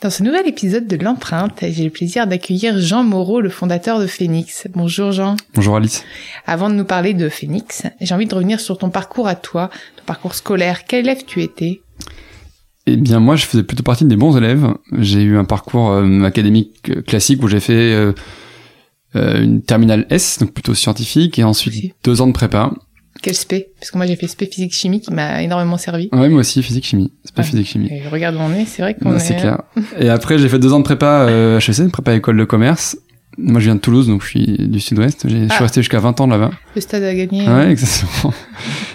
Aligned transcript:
Dans 0.00 0.08
ce 0.08 0.22
nouvel 0.22 0.46
épisode 0.46 0.86
de 0.86 0.96
l'empreinte, 0.96 1.58
j'ai 1.60 1.84
le 1.84 1.90
plaisir 1.90 2.26
d'accueillir 2.26 2.78
Jean 2.78 3.04
Moreau, 3.04 3.42
le 3.42 3.50
fondateur 3.50 4.00
de 4.00 4.06
Phoenix. 4.06 4.66
Bonjour 4.72 5.12
Jean. 5.12 5.36
Bonjour 5.54 5.76
Alice. 5.76 6.04
Avant 6.46 6.70
de 6.70 6.74
nous 6.74 6.86
parler 6.86 7.12
de 7.12 7.28
Phoenix, 7.28 7.82
j'ai 8.00 8.14
envie 8.14 8.24
de 8.24 8.34
revenir 8.34 8.60
sur 8.60 8.78
ton 8.78 8.88
parcours 8.88 9.28
à 9.28 9.34
toi, 9.34 9.68
ton 9.96 10.04
parcours 10.06 10.34
scolaire. 10.34 10.86
Quel 10.86 11.00
élève 11.00 11.26
tu 11.26 11.42
étais? 11.42 11.82
Eh 12.86 12.96
bien 12.96 13.20
moi 13.20 13.36
je 13.36 13.44
faisais 13.44 13.62
plutôt 13.62 13.82
partie 13.82 14.06
des 14.06 14.16
bons 14.16 14.34
élèves. 14.38 14.72
J'ai 14.96 15.20
eu 15.20 15.36
un 15.36 15.44
parcours 15.44 15.90
euh, 15.90 16.22
académique 16.22 17.04
classique 17.04 17.42
où 17.42 17.48
j'ai 17.48 17.60
fait 17.60 17.92
euh, 17.92 18.14
euh, 19.16 19.42
une 19.42 19.60
terminale 19.60 20.06
S, 20.08 20.38
donc 20.38 20.52
plutôt 20.52 20.72
scientifique, 20.72 21.38
et 21.38 21.44
ensuite 21.44 21.94
deux 22.04 22.22
ans 22.22 22.26
de 22.26 22.32
prépa. 22.32 22.72
Quel 23.22 23.34
spé? 23.34 23.68
Parce 23.78 23.90
que 23.90 23.96
moi 23.98 24.06
j'ai 24.06 24.16
fait 24.16 24.26
spé 24.28 24.46
physique 24.46 24.72
chimie 24.72 25.00
qui 25.00 25.12
m'a 25.12 25.42
énormément 25.42 25.76
servi. 25.76 26.08
Ouais, 26.12 26.28
moi 26.28 26.40
aussi 26.40 26.62
physique 26.62 26.84
chimie. 26.86 27.12
Pas 27.34 27.42
Ouais. 27.42 27.48
physique 27.48 27.66
chimie. 27.66 27.88
Et 27.90 28.08
regarde 28.08 28.36
où 28.36 28.38
on 28.40 28.52
est, 28.54 28.64
c'est 28.64 28.82
vrai 28.82 28.94
qu'on 28.94 29.14
est... 29.14 29.18
c'est 29.18 29.36
clair. 29.36 29.62
Et 30.00 30.08
après 30.08 30.38
j'ai 30.38 30.48
fait 30.48 30.58
deux 30.58 30.72
ans 30.72 30.78
de 30.78 30.84
prépa 30.84 31.26
euh, 31.28 31.58
HEC, 31.60 31.78
une 31.80 31.90
prépa 31.90 32.14
école 32.14 32.36
de 32.38 32.44
commerce. 32.44 32.96
Moi 33.38 33.60
je 33.60 33.66
viens 33.66 33.74
de 33.76 33.80
Toulouse, 33.80 34.08
donc 34.08 34.22
je 34.22 34.26
suis 34.28 34.46
du 34.68 34.80
sud-ouest. 34.80 35.26
J'ai- 35.28 35.40
Je 35.42 35.46
Ah. 35.50 35.54
suis 35.54 35.62
resté 35.64 35.80
jusqu'à 35.82 36.00
20 36.00 36.20
ans 36.20 36.26
là-bas. 36.26 36.50
Le 36.74 36.80
stade 36.80 37.02
a 37.04 37.14
gagné. 37.14 37.46
Ouais, 37.48 37.70
exactement. 37.70 38.32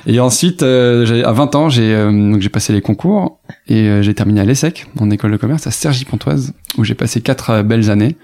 Et 0.07 0.19
ensuite, 0.19 0.61
euh, 0.61 1.23
à 1.23 1.31
20 1.31 1.55
ans, 1.55 1.69
j'ai 1.69 1.93
euh, 1.93 2.11
donc 2.11 2.41
j'ai 2.41 2.49
passé 2.49 2.73
les 2.73 2.81
concours 2.81 3.39
et 3.67 3.87
euh, 3.87 4.01
j'ai 4.01 4.13
terminé 4.13 4.41
à 4.41 4.45
l'ESSEC, 4.45 4.85
en 4.99 5.09
école 5.09 5.31
de 5.31 5.37
commerce, 5.37 5.65
à 5.67 5.71
Cergy-Pontoise, 5.71 6.53
où 6.77 6.83
j'ai 6.83 6.93
passé 6.95 7.21
quatre 7.21 7.49
euh, 7.51 7.63
belles 7.63 7.89
années. 7.89 8.15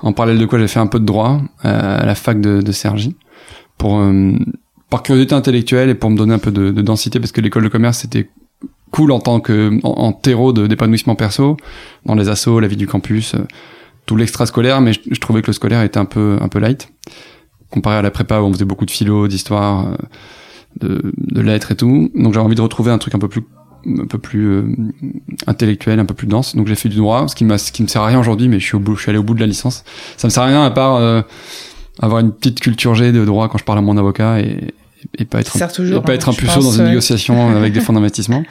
En 0.00 0.12
parallèle 0.12 0.38
de 0.38 0.46
quoi, 0.46 0.58
j'ai 0.58 0.68
fait 0.68 0.78
un 0.78 0.86
peu 0.86 1.00
de 1.00 1.04
droit 1.04 1.40
euh, 1.64 2.00
à 2.02 2.06
la 2.06 2.14
fac 2.14 2.40
de, 2.40 2.62
de 2.62 2.72
Cergy, 2.72 3.16
pour 3.78 3.98
euh, 3.98 4.32
par 4.90 5.02
curiosité 5.02 5.34
intellectuelle 5.34 5.90
et 5.90 5.94
pour 5.94 6.10
me 6.10 6.16
donner 6.16 6.34
un 6.34 6.38
peu 6.38 6.50
de, 6.50 6.70
de 6.70 6.82
densité, 6.82 7.20
parce 7.20 7.32
que 7.32 7.40
l'école 7.40 7.64
de 7.64 7.68
commerce 7.68 7.98
c'était 7.98 8.30
cool 8.90 9.12
en 9.12 9.20
tant 9.20 9.40
que 9.40 9.78
en, 9.82 9.90
en 9.90 10.12
terreau 10.12 10.52
d'épanouissement 10.52 11.14
perso, 11.14 11.56
dans 12.06 12.14
les 12.14 12.28
assos, 12.28 12.60
la 12.60 12.68
vie 12.68 12.76
du 12.76 12.86
campus, 12.86 13.34
euh, 13.34 13.38
tout 14.06 14.16
l'extrascolaire, 14.16 14.80
mais 14.80 14.92
je, 14.94 15.00
je 15.10 15.20
trouvais 15.20 15.42
que 15.42 15.48
le 15.48 15.52
scolaire 15.52 15.82
était 15.82 15.98
un 15.98 16.06
peu 16.06 16.38
un 16.40 16.48
peu 16.48 16.58
light 16.58 16.90
comparé 17.70 17.96
à 17.96 18.02
la 18.02 18.10
prépa 18.10 18.40
où 18.40 18.44
on 18.44 18.52
faisait 18.52 18.64
beaucoup 18.64 18.86
de 18.86 18.90
philo, 18.90 19.28
d'histoire, 19.28 19.88
euh, 19.88 19.96
de, 20.80 21.12
de 21.18 21.40
lettres 21.42 21.72
et 21.72 21.76
tout. 21.76 22.10
Donc 22.14 22.32
j'avais 22.32 22.46
envie 22.46 22.54
de 22.54 22.62
retrouver 22.62 22.90
un 22.90 22.98
truc 22.98 23.14
un 23.14 23.18
peu 23.18 23.28
plus 23.28 23.42
un 23.86 24.06
peu 24.06 24.18
plus 24.18 24.46
euh, 24.46 24.76
intellectuel, 25.46 26.00
un 26.00 26.04
peu 26.04 26.14
plus 26.14 26.26
dense. 26.26 26.56
Donc 26.56 26.66
j'ai 26.66 26.74
fait 26.74 26.88
du 26.88 26.96
droit, 26.96 27.28
ce 27.28 27.34
qui 27.34 27.44
m'a 27.44 27.58
ce 27.58 27.70
qui 27.70 27.82
me 27.82 27.88
sert 27.88 28.02
à 28.02 28.06
rien 28.06 28.18
aujourd'hui, 28.18 28.48
mais 28.48 28.58
je 28.58 28.64
suis 28.64 28.76
au 28.76 28.80
bout, 28.80 28.96
je 28.96 29.02
suis 29.02 29.10
allé 29.10 29.18
au 29.18 29.22
bout 29.22 29.34
de 29.34 29.40
la 29.40 29.46
licence. 29.46 29.84
Ça 30.16 30.26
me 30.28 30.30
sert 30.30 30.42
à 30.42 30.46
rien 30.46 30.64
à 30.64 30.70
part 30.70 30.96
euh, 30.96 31.22
avoir 32.00 32.20
une 32.20 32.32
petite 32.32 32.60
culture 32.60 32.94
G 32.94 33.12
de 33.12 33.24
droit 33.24 33.48
quand 33.48 33.58
je 33.58 33.64
parle 33.64 33.78
à 33.78 33.82
mon 33.82 33.96
avocat 33.96 34.40
et, 34.40 34.74
et 35.16 35.24
pas 35.24 35.40
être 35.40 35.60
un, 35.60 35.68
toujours, 35.68 35.98
et 35.98 36.02
pas 36.02 36.12
hein, 36.12 36.14
être 36.16 36.28
un 36.28 36.32
je 36.32 36.38
puceau 36.38 36.60
dans 36.60 36.70
une 36.70 36.82
ouais. 36.82 36.88
négociation 36.88 37.48
avec 37.56 37.72
des 37.72 37.80
fonds 37.80 37.92
d'investissement. 37.92 38.42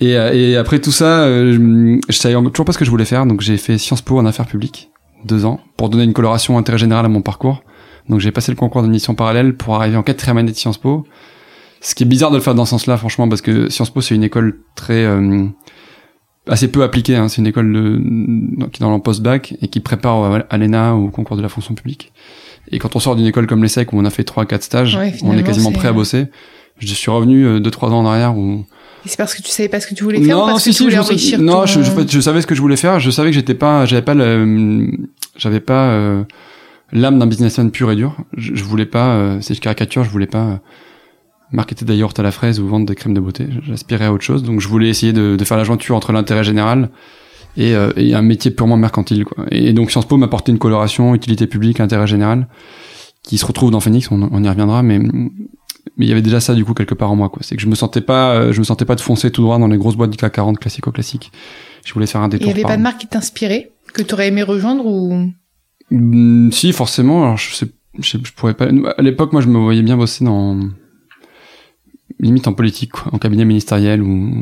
Et, 0.00 0.16
euh, 0.16 0.32
et 0.32 0.56
après 0.56 0.80
tout 0.80 0.90
ça, 0.90 1.22
euh, 1.22 1.52
je, 1.52 2.12
je 2.12 2.16
savais 2.18 2.34
toujours 2.50 2.66
pas 2.66 2.72
ce 2.72 2.78
que 2.78 2.84
je 2.84 2.90
voulais 2.90 3.04
faire, 3.04 3.26
donc 3.26 3.40
j'ai 3.40 3.56
fait 3.56 3.78
Sciences 3.78 4.02
Po 4.02 4.18
en 4.18 4.26
affaires 4.26 4.46
publiques, 4.46 4.90
deux 5.24 5.44
ans, 5.44 5.60
pour 5.76 5.88
donner 5.90 6.04
une 6.04 6.12
coloration 6.12 6.58
intérêt 6.58 6.78
général 6.78 7.04
à 7.04 7.08
mon 7.08 7.22
parcours. 7.22 7.62
Donc 8.08 8.20
j'ai 8.20 8.32
passé 8.32 8.50
le 8.50 8.56
concours 8.56 8.82
d'admission 8.82 9.14
parallèle 9.14 9.54
pour 9.56 9.76
arriver 9.76 9.96
en 9.96 10.02
quatrième 10.02 10.38
année 10.38 10.50
de 10.50 10.56
Sciences 10.56 10.78
Po. 10.78 11.06
Ce 11.80 11.94
qui 11.94 12.02
est 12.02 12.06
bizarre 12.06 12.30
de 12.30 12.36
le 12.36 12.42
faire 12.42 12.54
dans 12.54 12.64
ce 12.64 12.70
sens-là, 12.70 12.96
franchement, 12.96 13.28
parce 13.28 13.42
que 13.42 13.68
Sciences 13.68 13.90
Po 13.90 14.00
c'est 14.00 14.14
une 14.14 14.24
école 14.24 14.58
très 14.74 15.04
euh, 15.04 15.46
assez 16.48 16.68
peu 16.68 16.82
appliquée. 16.82 17.16
Hein. 17.16 17.28
C'est 17.28 17.40
une 17.40 17.46
école 17.46 17.72
de, 17.72 18.66
qui 18.66 18.82
est 18.82 18.84
dans 18.84 18.94
le 18.94 19.00
post-bac 19.00 19.54
et 19.62 19.68
qui 19.68 19.80
prépare 19.80 20.42
à 20.48 20.58
l'ENA 20.58 20.94
ou 20.94 21.06
au 21.06 21.10
concours 21.10 21.36
de 21.36 21.42
la 21.42 21.48
fonction 21.48 21.74
publique. 21.74 22.12
Et 22.70 22.78
quand 22.78 22.96
on 22.96 23.00
sort 23.00 23.16
d'une 23.16 23.26
école 23.26 23.46
comme 23.46 23.62
l'ESSEC 23.62 23.92
où 23.92 23.98
on 23.98 24.04
a 24.04 24.10
fait 24.10 24.24
trois, 24.24 24.46
quatre 24.46 24.62
stages, 24.62 24.96
Ouais, 24.96 25.12
on 25.22 25.36
est 25.36 25.42
quasiment 25.42 25.72
prêt 25.72 25.88
à 25.88 25.92
bosser. 25.92 26.26
Je 26.78 26.94
suis 26.94 27.10
revenu 27.10 27.44
euh, 27.46 27.60
deux, 27.60 27.70
trois 27.70 27.90
ans 27.90 28.00
en 28.00 28.06
arrière 28.06 28.36
où 28.36 28.64
c'est 29.04 29.16
parce 29.16 29.34
que 29.34 29.42
tu 29.42 29.50
savais 29.50 29.68
pas 29.68 29.80
ce 29.80 29.88
que 29.88 29.94
tu 29.94 30.04
voulais 30.04 30.22
faire 30.22 30.38
ou 30.38 30.46
parce 30.46 30.62
si, 30.62 30.70
que 30.70 30.74
tu 30.74 30.76
si, 30.76 30.82
voulais 30.84 30.94
je, 30.96 31.00
enrichir 31.00 31.40
non, 31.40 31.64
ton- 31.64 31.66
je, 31.66 32.20
savais 32.20 32.40
ce 32.40 32.46
que 32.46 32.54
je 32.54 32.60
voulais 32.60 32.76
faire. 32.76 33.00
Je 33.00 33.10
savais 33.10 33.30
que 33.30 33.34
j'étais 33.34 33.54
pas, 33.54 33.84
j'avais 33.84 34.00
pas 34.02 34.14
j'avais 35.36 35.60
pas 35.60 35.90
euh, 35.90 36.22
l'âme 36.92 37.18
d'un 37.18 37.26
businessman 37.26 37.70
pur 37.72 37.90
et 37.90 37.96
dur. 37.96 38.16
Je, 38.36 38.54
je 38.54 38.62
voulais 38.64 38.86
pas, 38.86 39.08
euh, 39.14 39.38
c'est 39.40 39.54
une 39.54 39.60
caricature, 39.60 40.04
je 40.04 40.10
voulais 40.10 40.28
pas 40.28 40.44
euh, 40.44 40.56
marketer 41.50 41.84
yaourts 41.96 42.14
à 42.16 42.22
la 42.22 42.30
fraise 42.30 42.60
ou 42.60 42.68
vendre 42.68 42.86
des 42.86 42.94
crèmes 42.94 43.14
de 43.14 43.20
beauté. 43.20 43.48
J'aspirais 43.66 44.04
à 44.06 44.12
autre 44.12 44.22
chose, 44.24 44.44
donc 44.44 44.60
je 44.60 44.68
voulais 44.68 44.88
essayer 44.88 45.12
de, 45.12 45.34
de 45.36 45.44
faire 45.44 45.56
la 45.56 45.64
jointure 45.64 45.96
entre 45.96 46.12
l'intérêt 46.12 46.44
général 46.44 46.88
et, 47.56 47.74
euh, 47.74 47.92
et 47.96 48.14
un 48.14 48.22
métier 48.22 48.50
purement 48.50 48.76
mercantile. 48.76 49.24
Quoi. 49.24 49.44
Et 49.50 49.72
donc 49.72 49.90
Sciences 49.90 50.06
Po 50.06 50.16
m'a 50.16 50.26
apporté 50.26 50.52
une 50.52 50.58
coloration 50.58 51.14
utilité 51.14 51.46
publique, 51.46 51.80
intérêt 51.80 52.06
général, 52.06 52.48
qui 53.22 53.38
se 53.38 53.46
retrouve 53.46 53.70
dans 53.70 53.80
Phoenix. 53.80 54.10
On, 54.10 54.28
on 54.30 54.42
y 54.42 54.48
reviendra, 54.48 54.82
mais 54.82 55.00
mais 55.96 56.06
il 56.06 56.08
y 56.08 56.12
avait 56.12 56.22
déjà 56.22 56.40
ça 56.40 56.54
du 56.54 56.64
coup 56.64 56.74
quelque 56.74 56.94
part 56.94 57.10
en 57.10 57.16
moi 57.16 57.28
quoi 57.28 57.42
c'est 57.42 57.56
que 57.56 57.62
je 57.62 57.66
me 57.66 57.74
sentais 57.74 58.00
pas 58.00 58.34
euh, 58.34 58.52
je 58.52 58.58
me 58.60 58.64
sentais 58.64 58.84
pas 58.84 58.94
de 58.94 59.00
foncer 59.00 59.30
tout 59.30 59.42
droit 59.42 59.58
dans 59.58 59.66
les 59.66 59.76
grosses 59.76 59.96
boîtes 59.96 60.10
du 60.10 60.16
CAC 60.16 60.32
40 60.32 60.58
classico 60.58 60.92
classique 60.92 61.32
je 61.84 61.92
voulais 61.92 62.06
faire 62.06 62.20
un 62.20 62.28
Il 62.28 62.38
détour 62.38 62.48
y 62.48 62.50
avait 62.52 62.62
pas 62.62 62.76
de 62.76 62.82
marque 62.82 62.98
qui 62.98 63.08
t'inspirait 63.08 63.72
Que 63.92 64.02
t'aurais 64.02 64.28
aimé 64.28 64.42
rejoindre 64.42 64.86
ou... 64.86 65.30
Mm, 65.90 66.52
si 66.52 66.72
forcément 66.72 67.24
alors 67.24 67.36
je 67.36 67.54
sais 67.54 67.66
je, 67.98 68.16
je 68.22 68.32
pourrais 68.32 68.54
pas 68.54 68.66
à 68.66 69.02
l'époque 69.02 69.32
moi 69.32 69.42
je 69.42 69.48
me 69.48 69.58
voyais 69.58 69.82
bien 69.82 69.96
bosser 69.96 70.24
dans 70.24 70.58
limite 72.22 72.46
en 72.46 72.52
politique 72.52 72.92
quoi, 72.92 73.12
en 73.12 73.18
cabinet 73.18 73.44
ministériel 73.44 74.00
ou 74.00 74.32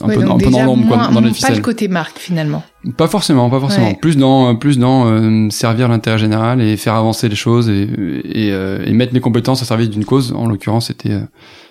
un 0.00 0.08
Ouais, 0.08 0.16
peu, 0.16 0.24
donc 0.24 0.42
un 0.42 0.44
peu 0.44 0.50
dans 0.50 0.64
l'ombre 0.64 0.88
quoi, 0.88 1.08
dans 1.08 1.20
les 1.20 1.28
Pas 1.28 1.34
ficelles 1.34 1.56
le 1.56 1.62
côté 1.62 1.88
marque 1.88 2.18
finalement. 2.18 2.62
Pas 2.96 3.06
forcément, 3.06 3.48
pas 3.48 3.60
forcément. 3.60 3.88
Ouais. 3.88 3.98
Plus 4.00 4.16
dans, 4.16 4.56
plus 4.56 4.78
dans 4.78 5.06
euh, 5.06 5.48
servir 5.50 5.88
l'intérêt 5.88 6.18
général 6.18 6.60
et 6.60 6.76
faire 6.76 6.94
avancer 6.94 7.28
les 7.28 7.36
choses 7.36 7.70
et, 7.70 7.88
et, 8.24 8.52
euh, 8.52 8.84
et 8.84 8.92
mettre 8.92 9.14
mes 9.14 9.20
compétences 9.20 9.62
au 9.62 9.64
service 9.64 9.88
d'une 9.88 10.04
cause. 10.04 10.32
En 10.36 10.46
l'occurrence, 10.48 10.88
c'était, 10.88 11.12
euh, 11.12 11.20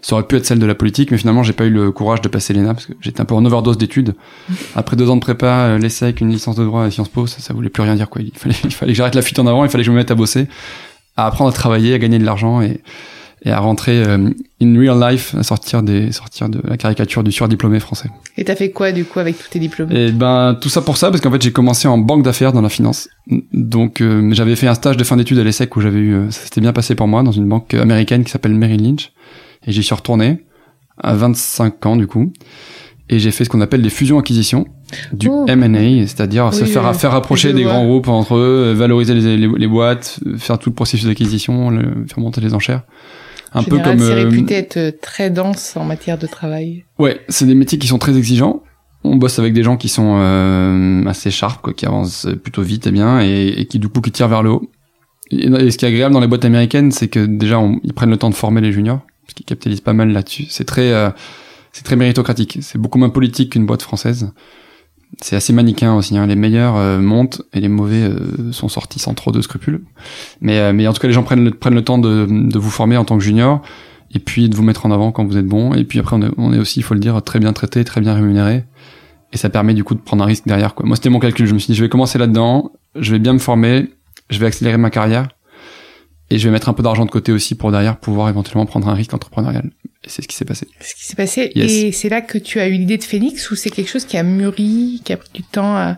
ça 0.02 0.16
aurait 0.16 0.26
pu 0.26 0.38
être 0.38 0.46
celle 0.46 0.58
de 0.60 0.66
la 0.66 0.74
politique, 0.74 1.12
mais 1.12 1.18
finalement, 1.18 1.44
j'ai 1.44 1.54
pas 1.54 1.66
eu 1.66 1.70
le 1.70 1.92
courage 1.92 2.22
de 2.22 2.30
passer 2.30 2.54
l'ENA 2.54 2.74
parce 2.74 2.88
que 2.88 2.94
j'étais 3.02 3.22
un 3.22 3.26
peu 3.26 3.36
en 3.36 3.46
overdose 3.46 3.78
d'études. 3.78 4.16
Après 4.76 4.96
deux 4.96 5.10
ans 5.10 5.16
de 5.16 5.22
prépa, 5.22 5.46
euh, 5.46 5.78
l'ESSEC, 5.78 6.22
une 6.22 6.30
licence 6.30 6.56
de 6.56 6.64
droit 6.64 6.84
à 6.84 6.90
Sciences 6.90 7.10
Po, 7.10 7.28
ça, 7.28 7.40
ça 7.40 7.54
voulait 7.54 7.70
plus 7.70 7.84
rien 7.84 7.96
dire 7.96 8.10
quoi. 8.10 8.22
Il 8.22 8.32
fallait, 8.36 8.56
il 8.64 8.72
fallait 8.72 8.94
que 8.94 8.98
j'arrête 8.98 9.16
la 9.16 9.22
fuite 9.22 9.38
en 9.38 9.46
avant, 9.46 9.66
il 9.66 9.70
fallait 9.70 9.84
que 9.84 9.88
je 9.88 9.92
me 9.92 9.98
mette 9.98 10.12
à 10.12 10.16
bosser, 10.16 10.48
à 11.18 11.28
apprendre 11.28 11.52
à 11.52 11.54
travailler, 11.54 11.94
à 11.94 12.00
gagner 12.00 12.18
de 12.18 12.26
l'argent 12.26 12.62
et 12.62 12.82
et 13.46 13.52
à 13.52 13.60
rentrer 13.60 14.02
euh, 14.02 14.30
in 14.62 14.80
real 14.80 15.00
life, 15.00 15.36
à 15.36 15.44
sortir 15.44 15.84
des 15.84 16.12
sortir 16.14 16.48
de 16.48 16.62
la 16.66 16.78
caricature 16.78 17.24
du 17.24 17.32
surdiplômé 17.32 17.80
français. 17.80 18.10
Et 18.38 18.46
t'as 18.46 18.56
fait 18.56 18.72
quoi 18.72 18.92
du 18.94 19.04
coup 19.04 19.20
avec 19.20 19.38
tous 19.38 19.50
tes 19.50 19.60
diplômes? 19.60 19.92
Et 19.92 20.12
ben 20.12 20.58
tout 20.60 20.70
ça 20.70 20.82
pour 20.82 20.96
ça 20.96 21.10
parce 21.10 21.22
qu'en 21.22 21.32
fait 21.32 21.42
j'ai 21.42 21.52
commencé 21.52 21.88
en 21.88 21.98
banque 21.98 22.24
d'affaires 22.24 22.54
dans 22.54 22.62
la 22.62 22.70
finance. 22.70 23.10
Donc 23.52 24.00
euh, 24.00 24.30
j'avais 24.34 24.56
fait 24.56 24.68
un 24.68 24.74
stage 24.74 24.96
de 24.96 25.04
fin 25.04 25.18
d'études 25.18 25.40
à 25.40 25.44
l'ESSEC 25.44 25.76
où 25.76 25.82
j'avais 25.82 26.00
eu 26.00 26.14
euh, 26.14 26.32
ça 26.32 26.42
s'était 26.42 26.62
bien 26.62 26.72
passé 26.72 26.96
pour 26.96 27.08
moi 27.08 27.22
dans 27.22 27.34
une 27.34 27.48
banque 27.48 27.74
américaine 27.74 28.24
qui 28.24 28.32
s'appelle 28.32 28.54
Merrill 28.54 28.82
Lynch 28.82 29.12
et 29.68 29.72
j'y 29.74 29.84
suis 29.84 29.96
retourné 29.96 30.46
à 30.98 31.14
25 31.14 31.86
ans 31.86 31.96
du 31.98 32.08
coup. 32.08 32.32
Et 33.10 33.20
j'ai 33.20 33.32
fait 33.32 33.44
ce 33.44 33.50
qu'on 33.50 33.60
appelle 33.60 33.82
des 33.82 33.90
fusions-acquisitions, 33.90 34.66
du 35.12 35.28
Oh. 35.30 35.46
M&A, 35.46 36.08
c'est-à-dire 36.08 36.54
se 36.54 36.64
faire, 36.64 36.96
faire 36.96 37.12
rapprocher 37.12 37.52
des 37.52 37.64
vois. 37.64 37.74
grands 37.74 37.86
groupes 37.86 38.08
entre 38.08 38.36
eux, 38.36 38.72
valoriser 38.72 39.14
les, 39.14 39.36
les, 39.36 39.48
les 39.48 39.68
boîtes, 39.68 40.22
faire 40.38 40.58
tout 40.58 40.70
le 40.70 40.74
processus 40.74 41.06
d'acquisition, 41.06 41.70
faire 42.08 42.20
monter 42.20 42.40
les 42.40 42.54
enchères. 42.54 42.84
Un 43.54 43.60
En 43.60 43.64
peu 43.64 43.72
général, 43.78 43.98
comme... 43.98 44.06
c'est 44.08 44.12
euh, 44.14 44.30
réputé 44.30 44.56
être 44.56 45.00
très 45.02 45.30
dense 45.30 45.78
en 45.78 45.84
matière 45.86 46.18
de 46.18 46.28
travail. 46.28 46.86
Ouais, 47.00 47.22
c'est 47.30 47.46
des 47.46 47.56
métiers 47.56 47.78
qui 47.78 47.88
sont 47.88 48.00
très 48.00 48.18
exigeants. 48.18 48.64
On 49.04 49.18
bosse 49.18 49.38
avec 49.38 49.54
des 49.54 49.64
gens 49.64 49.76
qui 49.78 49.90
sont 49.90 50.16
euh, 50.18 51.06
assez 51.06 51.30
sharp, 51.30 51.62
quoi, 51.62 51.74
qui 51.74 51.86
avancent 51.86 52.28
plutôt 52.42 52.62
vite 52.62 52.88
et 52.88 52.92
bien, 52.92 53.22
et, 53.22 53.50
et 53.58 53.66
qui 53.66 53.78
du 53.80 53.90
coup 53.90 54.02
qui 54.02 54.12
tirent 54.12 54.30
vers 54.30 54.44
le 54.44 54.50
haut. 54.52 54.72
Et, 55.30 55.46
et 55.48 55.72
ce 55.72 55.78
qui 55.78 55.86
est 55.86 55.90
agréable 55.90 56.14
dans 56.14 56.20
les 56.22 56.28
boîtes 56.28 56.46
américaines, 56.46 56.92
c'est 56.92 57.10
que 57.10 57.26
déjà 57.26 57.60
on- 57.60 57.80
ils 57.84 57.94
prennent 57.94 58.10
le 58.12 58.18
temps 58.18 58.30
de 58.30 58.36
former 58.36 58.62
les 58.62 58.72
juniors, 58.72 59.02
parce 59.26 59.34
qu'ils 59.34 59.46
capitalisent 59.46 59.82
pas 59.82 59.94
mal 59.94 60.10
là-dessus. 60.12 60.46
C'est 60.50 60.64
très, 60.66 60.92
euh, 60.94 61.10
c'est 61.74 61.84
très 61.84 61.96
méritocratique. 61.96 62.60
C'est 62.62 62.78
beaucoup 62.78 62.98
moins 62.98 63.10
politique 63.10 63.52
qu'une 63.54 63.66
boîte 63.66 63.82
française. 63.82 64.32
C'est 65.24 65.38
assez 65.38 65.54
manichéen 65.54 65.96
aussi. 65.96 66.18
Hein. 66.18 66.28
Les 66.28 66.36
meilleurs 66.36 66.76
euh, 66.76 67.00
montent 67.00 67.44
et 67.54 67.62
les 67.62 67.70
mauvais 67.70 68.04
euh, 68.04 68.52
sont 68.52 68.68
sortis 68.68 69.00
sans 69.00 69.14
trop 69.14 69.32
de 69.32 69.40
scrupules. 69.40 69.82
Mais, 70.42 70.60
euh, 70.60 70.74
mais 70.74 70.86
en 70.86 70.92
tout 70.92 71.00
cas, 71.00 71.08
les 71.08 71.14
gens 71.14 71.24
prennent 71.24 71.46
le, 71.46 71.82
temps 71.82 71.98
de, 71.98 72.58
vous 72.58 72.70
former 72.70 72.98
en 72.98 73.06
tant 73.06 73.18
que 73.18 73.24
junior 73.24 73.62
et 74.14 74.20
puis 74.20 74.50
de 74.50 74.56
vous 74.56 74.64
mettre 74.64 74.86
en 74.86 74.92
avant 74.92 75.14
quand 75.14 75.24
vous 75.24 75.38
êtes 75.38 75.48
bon. 75.48 75.74
Et 75.76 75.86
puis 75.86 76.00
après, 76.00 76.18
on 76.18 76.24
est, 76.24 76.32
on 76.36 76.52
est 76.52 76.60
aussi, 76.60 76.82
il 76.82 76.84
faut 76.84 76.94
le 76.94 77.00
dire, 77.00 77.22
très 77.24 77.40
bien 77.40 77.54
traité, 77.54 77.86
très 77.86 78.02
bien 78.02 78.16
rémunéré. 78.16 78.66
Et 79.32 79.38
ça 79.38 79.50
permet 79.50 79.74
du 79.74 79.86
coup 79.86 79.96
de 79.96 80.02
prendre 80.02 80.24
un 80.24 80.28
risque 80.28 80.46
derrière. 80.46 80.76
Quoi. 80.76 80.86
Moi, 80.86 80.98
c'était 80.98 81.10
mon 81.10 81.20
calcul. 81.20 81.46
Je 81.46 81.54
me 81.54 81.60
suis 81.60 81.72
dit, 81.72 81.78
je 81.78 81.84
vais 81.86 81.90
commencer 81.90 82.20
là-dedans, 82.20 82.74
je 83.00 83.14
vais 83.14 83.20
bien 83.20 83.32
me 83.32 83.40
former, 83.40 83.94
je 84.30 84.40
vais 84.40 84.48
accélérer 84.48 84.78
ma 84.78 84.90
carrière 84.90 85.30
et 86.32 86.38
je 86.38 86.50
vais 86.50 86.52
mettre 86.52 86.68
un 86.68 86.74
peu 86.74 86.84
d'argent 86.84 87.06
de 87.06 87.12
côté 87.12 87.32
aussi 87.32 87.56
pour 87.56 87.72
derrière 87.72 87.98
pouvoir 87.98 88.28
éventuellement 88.28 88.66
prendre 88.66 88.90
un 88.90 88.94
risque 88.94 89.14
entrepreneurial. 89.14 89.72
C'est 90.06 90.22
ce 90.22 90.28
qui 90.28 90.36
s'est 90.36 90.46
passé. 90.46 90.68
Ce 90.82 90.96
qui 90.96 91.06
s'est 91.06 91.16
passé. 91.16 91.52
Yes. 91.56 91.72
Et 91.72 91.92
c'est 91.92 92.10
là 92.10 92.22
que 92.22 92.38
tu 92.38 92.60
as 92.60 92.68
eu 92.68 92.74
l'idée 92.74 92.98
de 92.98 93.04
Phoenix 93.04 93.50
ou 93.52 93.56
c'est 93.56 93.70
quelque 93.70 93.90
chose 93.90 94.06
qui 94.06 94.18
a 94.18 94.24
mûri, 94.24 95.02
qui 95.04 95.14
a 95.14 95.18
pris 95.18 95.30
du 95.34 95.44
temps 95.44 95.76
à, 95.76 95.98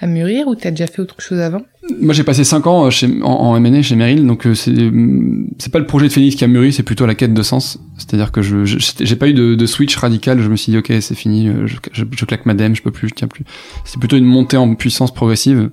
à 0.00 0.06
mûrir 0.06 0.46
ou 0.46 0.54
t'as 0.54 0.70
déjà 0.70 0.86
fait 0.86 1.00
autre 1.00 1.16
chose 1.20 1.40
avant? 1.40 1.62
Moi, 2.00 2.14
j'ai 2.14 2.24
passé 2.24 2.44
5 2.44 2.66
ans 2.66 2.90
chez, 2.90 3.08
en, 3.22 3.26
en 3.26 3.56
M&A 3.56 3.82
chez 3.82 3.96
Merrill, 3.96 4.26
donc 4.26 4.46
euh, 4.46 4.54
c'est 4.54 5.72
pas 5.72 5.78
le 5.78 5.86
projet 5.86 6.08
de 6.08 6.12
Phoenix 6.12 6.34
qui 6.36 6.44
a 6.44 6.46
mûri, 6.46 6.72
c'est 6.72 6.82
plutôt 6.82 7.06
la 7.06 7.14
quête 7.14 7.34
de 7.34 7.42
sens. 7.42 7.78
C'est-à-dire 7.98 8.32
que 8.32 8.40
je 8.42 8.64
j'ai 8.64 9.16
pas 9.16 9.28
eu 9.28 9.34
de, 9.34 9.54
de 9.54 9.66
switch 9.66 9.96
radical. 9.96 10.40
Je 10.40 10.48
me 10.48 10.56
suis 10.56 10.72
dit 10.72 10.78
ok, 10.78 10.92
c'est 11.00 11.14
fini, 11.14 11.48
euh, 11.48 11.66
je, 11.66 11.76
je, 11.92 12.04
je 12.10 12.24
claque 12.24 12.46
ma 12.46 12.54
dème, 12.54 12.74
je 12.74 12.82
peux 12.82 12.90
plus, 12.90 13.08
je 13.08 13.14
tiens 13.14 13.28
plus. 13.28 13.44
C'est 13.84 13.98
plutôt 13.98 14.16
une 14.16 14.24
montée 14.24 14.56
en 14.56 14.74
puissance 14.74 15.12
progressive 15.12 15.70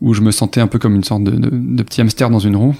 où 0.00 0.14
je 0.14 0.20
me 0.20 0.30
sentais 0.30 0.60
un 0.60 0.68
peu 0.68 0.78
comme 0.78 0.94
une 0.94 1.04
sorte 1.04 1.24
de, 1.24 1.32
de, 1.32 1.50
de 1.50 1.82
petit 1.82 2.00
hamster 2.00 2.30
dans 2.30 2.38
une 2.38 2.56
roue. 2.56 2.76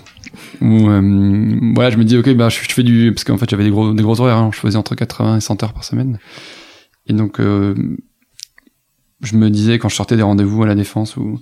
Où 0.61 0.89
euh, 0.89 1.73
voilà, 1.75 1.91
je 1.91 1.97
me 1.97 2.05
dis 2.05 2.17
ok, 2.17 2.35
bah 2.35 2.49
je, 2.49 2.59
je 2.63 2.73
fais 2.73 2.83
du 2.83 3.13
parce 3.13 3.25
qu'en 3.25 3.39
fait 3.39 3.49
j'avais 3.49 3.65
des 3.65 3.71
gros 3.71 3.93
des 3.93 4.03
gros 4.03 4.21
horaires, 4.21 4.37
hein, 4.37 4.51
je 4.53 4.59
faisais 4.59 4.77
entre 4.77 4.95
80 4.95 5.37
et 5.37 5.41
100 5.41 5.63
heures 5.63 5.73
par 5.73 5.85
semaine. 5.85 6.19
Et 7.07 7.13
donc 7.13 7.41
euh, 7.41 7.75
je 9.23 9.37
me 9.37 9.51
disais 9.51 9.79
quand 9.79 9.89
je 9.89 9.97
sortais 9.97 10.17
des 10.17 10.23
rendez-vous 10.23 10.63
à 10.63 10.67
la 10.67 10.75
défense 10.75 11.17
ou 11.17 11.41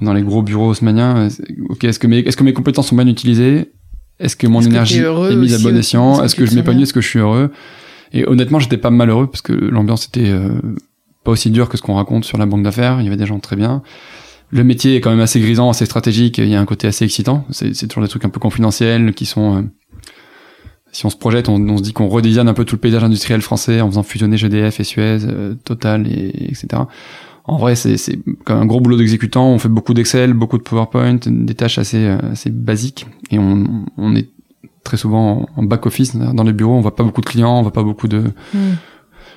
dans 0.00 0.12
les 0.12 0.22
gros 0.22 0.42
bureaux 0.42 0.70
haussmanniens, 0.70 1.28
euh, 1.28 1.30
ok, 1.68 1.84
est-ce 1.84 1.98
que 1.98 2.06
mes 2.06 2.18
est-ce 2.18 2.36
que 2.36 2.44
mes 2.44 2.52
compétences 2.52 2.88
sont 2.88 2.96
bien 2.96 3.06
utilisées? 3.06 3.72
Est-ce 4.20 4.36
que 4.36 4.46
mon 4.46 4.60
énergie 4.60 5.00
est 5.00 5.36
mise 5.36 5.54
à 5.54 5.58
bon 5.58 5.76
escient? 5.76 6.22
Est-ce 6.22 6.36
que 6.36 6.46
je 6.46 6.54
m'épanouis? 6.54 6.84
Est-ce 6.84 6.92
que 6.92 7.00
je 7.00 7.08
suis 7.08 7.18
heureux? 7.18 7.50
Et 8.12 8.26
honnêtement, 8.26 8.60
j'étais 8.60 8.76
pas 8.78 8.90
malheureux 8.90 9.26
parce 9.26 9.42
que 9.42 9.52
l'ambiance 9.52 10.06
était 10.06 10.28
euh, 10.28 10.60
pas 11.24 11.32
aussi 11.32 11.50
dure 11.50 11.68
que 11.68 11.76
ce 11.76 11.82
qu'on 11.82 11.94
raconte 11.94 12.24
sur 12.24 12.38
la 12.38 12.46
banque 12.46 12.62
d'affaires. 12.62 13.00
Il 13.00 13.04
y 13.04 13.08
avait 13.08 13.16
des 13.16 13.26
gens 13.26 13.40
très 13.40 13.56
bien. 13.56 13.82
Le 14.50 14.62
métier 14.62 14.96
est 14.96 15.00
quand 15.00 15.10
même 15.10 15.20
assez 15.20 15.40
grisant, 15.40 15.70
assez 15.70 15.84
stratégique. 15.84 16.38
Il 16.38 16.48
y 16.48 16.54
a 16.54 16.60
un 16.60 16.64
côté 16.64 16.86
assez 16.86 17.04
excitant. 17.04 17.44
C'est 17.50 17.88
toujours 17.88 18.02
des 18.04 18.08
trucs 18.08 18.24
un 18.24 18.28
peu 18.28 18.40
confidentiels 18.40 19.12
qui 19.14 19.26
sont. 19.26 19.56
euh, 19.56 19.62
si 20.92 21.04
on 21.06 21.10
se 21.10 21.16
projette, 21.16 21.48
on, 21.48 21.56
on 21.68 21.76
se 21.76 21.82
dit 21.82 21.92
qu'on 21.92 22.08
redesign 22.08 22.46
un 22.46 22.54
peu 22.54 22.64
tout 22.64 22.76
le 22.76 22.80
paysage 22.80 23.02
industriel 23.02 23.42
français 23.42 23.80
en 23.80 23.88
faisant 23.88 24.04
fusionner 24.04 24.36
GDF 24.36 24.78
et 24.78 24.84
Suez, 24.84 25.18
euh, 25.24 25.54
Total, 25.64 26.06
et, 26.06 26.50
etc. 26.50 26.82
En 27.46 27.58
vrai, 27.58 27.74
c'est 27.74 27.96
c'est 27.96 28.18
quand 28.44 28.54
même 28.54 28.62
un 28.62 28.66
gros 28.66 28.80
boulot 28.80 28.96
d'exécutant. 28.96 29.48
On 29.48 29.58
fait 29.58 29.68
beaucoup 29.68 29.92
d'Excel, 29.92 30.34
beaucoup 30.34 30.56
de 30.56 30.62
PowerPoint, 30.62 31.18
des 31.26 31.54
tâches 31.54 31.78
assez 31.78 32.06
euh, 32.06 32.18
assez 32.32 32.50
basiques, 32.50 33.06
et 33.32 33.38
on, 33.40 33.86
on 33.98 34.14
est 34.14 34.28
très 34.84 34.96
souvent 34.96 35.48
en 35.56 35.62
back 35.64 35.84
office 35.86 36.14
dans 36.16 36.44
les 36.44 36.52
bureaux. 36.52 36.74
On 36.74 36.80
voit 36.80 36.94
pas 36.94 37.02
beaucoup 37.02 37.22
de 37.22 37.26
clients, 37.26 37.58
on 37.58 37.62
voit 37.62 37.72
pas 37.72 37.82
beaucoup 37.82 38.06
de 38.06 38.22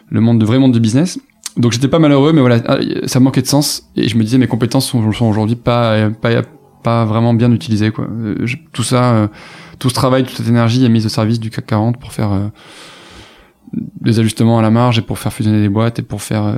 le 0.10 0.22
monde, 0.22 0.40
de 0.40 0.46
vrai 0.46 0.60
monde 0.60 0.74
du 0.74 0.80
business. 0.80 1.20
Donc 1.58 1.72
j'étais 1.72 1.88
pas 1.88 2.00
malheureux, 2.00 2.34
mais 2.34 2.42
voilà, 2.42 2.62
ah, 2.68 2.78
ça 3.06 3.20
manquait 3.20 3.42
de 3.42 3.48
sens. 3.48 3.90
Et 3.96 4.08
je 4.08 4.18
me 4.18 4.24
disais 4.24 4.38
mes 4.38 4.48
compétences 4.48 4.88
sont, 4.88 5.12
sont 5.12 5.26
aujourd'hui 5.26 5.56
pas, 5.56 6.10
pas, 6.10 6.44
pas 6.84 7.06
vraiment 7.06 7.34
bien 7.34 7.52
utilisées. 7.52 7.92
Quoi. 7.92 8.08
Euh, 8.10 8.46
tout 8.74 8.84
ça, 8.84 9.14
euh, 9.14 9.28
tout 9.80 9.90
ce 9.90 9.96
travail, 9.96 10.24
toute 10.24 10.38
cette 10.38 10.48
énergie 10.48 10.86
est 10.86 10.90
mise 10.90 11.06
au 11.06 11.10
service 11.10 11.40
du 11.40 11.50
CAC 11.50 11.66
40 11.66 12.00
pour 12.00 12.14
faire 12.14 12.32
euh, 12.32 12.48
des 14.02 14.20
ajustements 14.20 14.60
à 14.60 14.62
la 14.62 14.70
marge 14.70 15.00
et 15.00 15.02
pour 15.02 15.18
faire 15.18 15.34
fusionner 15.34 15.62
des 15.62 15.70
boîtes 15.70 16.00
et 16.00 16.04
pour 16.04 16.22
faire, 16.22 16.56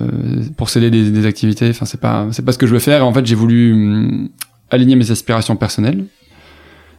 pour 0.57 0.69
sceller 0.69 0.92
des, 0.92 1.25
activités. 1.25 1.69
Enfin, 1.69 1.86
c'est 1.86 2.00
pas, 2.00 2.28
c'est 2.31 2.44
pas 2.44 2.51
ce 2.51 2.57
que 2.57 2.68
je 2.68 2.74
veux 2.74 2.80
faire. 2.80 3.00
Et 3.00 3.04
en 3.04 3.13
fait, 3.13 3.25
j'ai 3.25 3.36
voulu 3.36 3.74
hum, 3.74 4.30
aligner 4.69 4.96
mes 4.96 5.10
aspirations 5.10 5.56
personnelles, 5.56 6.06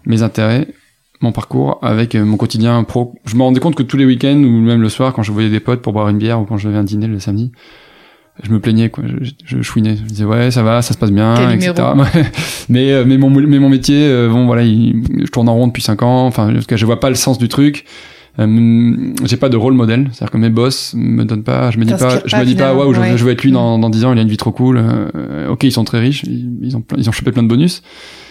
mes 0.07 0.23
intérêts, 0.23 0.69
mon 1.21 1.33
parcours 1.33 1.79
avec 1.83 2.15
mon 2.15 2.39
quotidien 2.39 2.83
pro. 2.83 3.15
Je 3.27 3.37
me 3.37 3.43
rendais 3.43 3.61
compte 3.61 3.75
que 3.75 3.83
tous 3.83 3.99
les 3.99 4.07
week-ends 4.07 4.43
ou 4.43 4.61
même 4.61 4.81
le 4.81 4.89
soir, 4.89 5.13
quand 5.13 5.23
je 5.23 5.33
voyais 5.33 5.51
des 5.51 5.61
potes 5.61 5.83
pour 5.83 5.93
boire 5.93 6.09
une 6.09 6.19
bière 6.19 6.41
ou 6.41 6.47
quand 6.47 6.57
je 6.57 6.67
devais 6.67 6.79
un 6.79 6.85
dîner 6.85 7.07
le 7.07 7.21
samedi, 7.21 7.53
je 8.43 8.51
me 8.51 8.61
plaignais 8.61 8.89
quoi. 8.89 9.05
Je, 9.21 9.31
je 9.45 9.63
chouinais. 9.63 9.97
Je 9.97 10.03
disais 10.03 10.25
ouais, 10.25 10.51
ça 10.51 10.63
va, 10.63 10.83
ça 10.83 10.95
se 10.95 10.99
passe 10.99 11.13
bien, 11.13 11.35
etc. 11.55 11.73
mais 12.69 12.93
euh, 12.93 13.05
mais 13.07 13.19
mon 13.19 13.31
mais 13.31 13.59
mon 13.59 13.69
métier, 13.69 14.07
euh, 14.09 14.29
bon 14.29 14.47
voilà, 14.47 14.63
il- 14.63 15.03
je 15.19 15.27
tourne 15.31 15.49
en 15.49 15.55
rond 15.55 15.67
depuis 15.67 15.83
5 15.83 16.03
ans. 16.03 16.27
Enfin, 16.27 16.55
en 16.55 16.59
tout 16.59 16.65
cas, 16.67 16.77
je 16.77 16.87
vois 16.87 17.01
pas 17.01 17.09
le 17.11 17.17
sens 17.17 17.39
du 17.39 17.49
truc. 17.49 17.85
Euh, 18.39 19.13
j'ai 19.25 19.37
pas 19.37 19.49
de 19.49 19.57
rôle 19.57 19.75
modèle, 19.75 20.09
c'est-à-dire 20.13 20.31
que 20.31 20.39
mes 20.39 20.51
boss 20.51 20.95
me 20.97 21.25
donnent 21.25 21.43
pas, 21.43 21.73
je 21.73 21.79
me 21.79 21.85
dis 21.85 21.93
pas, 21.99 22.21
je 22.25 22.37
me 22.37 22.45
dis 22.45 22.55
pas, 22.55 22.75
waouh, 22.75 22.95
je, 22.95 23.01
ouais. 23.01 23.19
je 23.19 23.25
veux 23.25 23.33
être 23.33 23.43
lui 23.43 23.51
dans, 23.51 23.77
dans 23.79 23.91
10 23.91 24.05
ans, 24.05 24.13
il 24.13 24.19
a 24.19 24.23
une 24.23 24.29
vie 24.29 24.37
trop 24.37 24.53
cool. 24.53 24.79
Euh, 24.81 25.49
ok, 25.49 25.65
ils 25.65 25.73
sont 25.73 25.83
très 25.85 25.99
riches, 25.99 26.23
ils, 26.23 26.57
ils 26.63 26.77
ont 26.77 26.85
ils 26.97 27.09
ont 27.09 27.13
chopé 27.13 27.33
plein 27.33 27.43
de 27.43 27.49
bonus, 27.49 27.83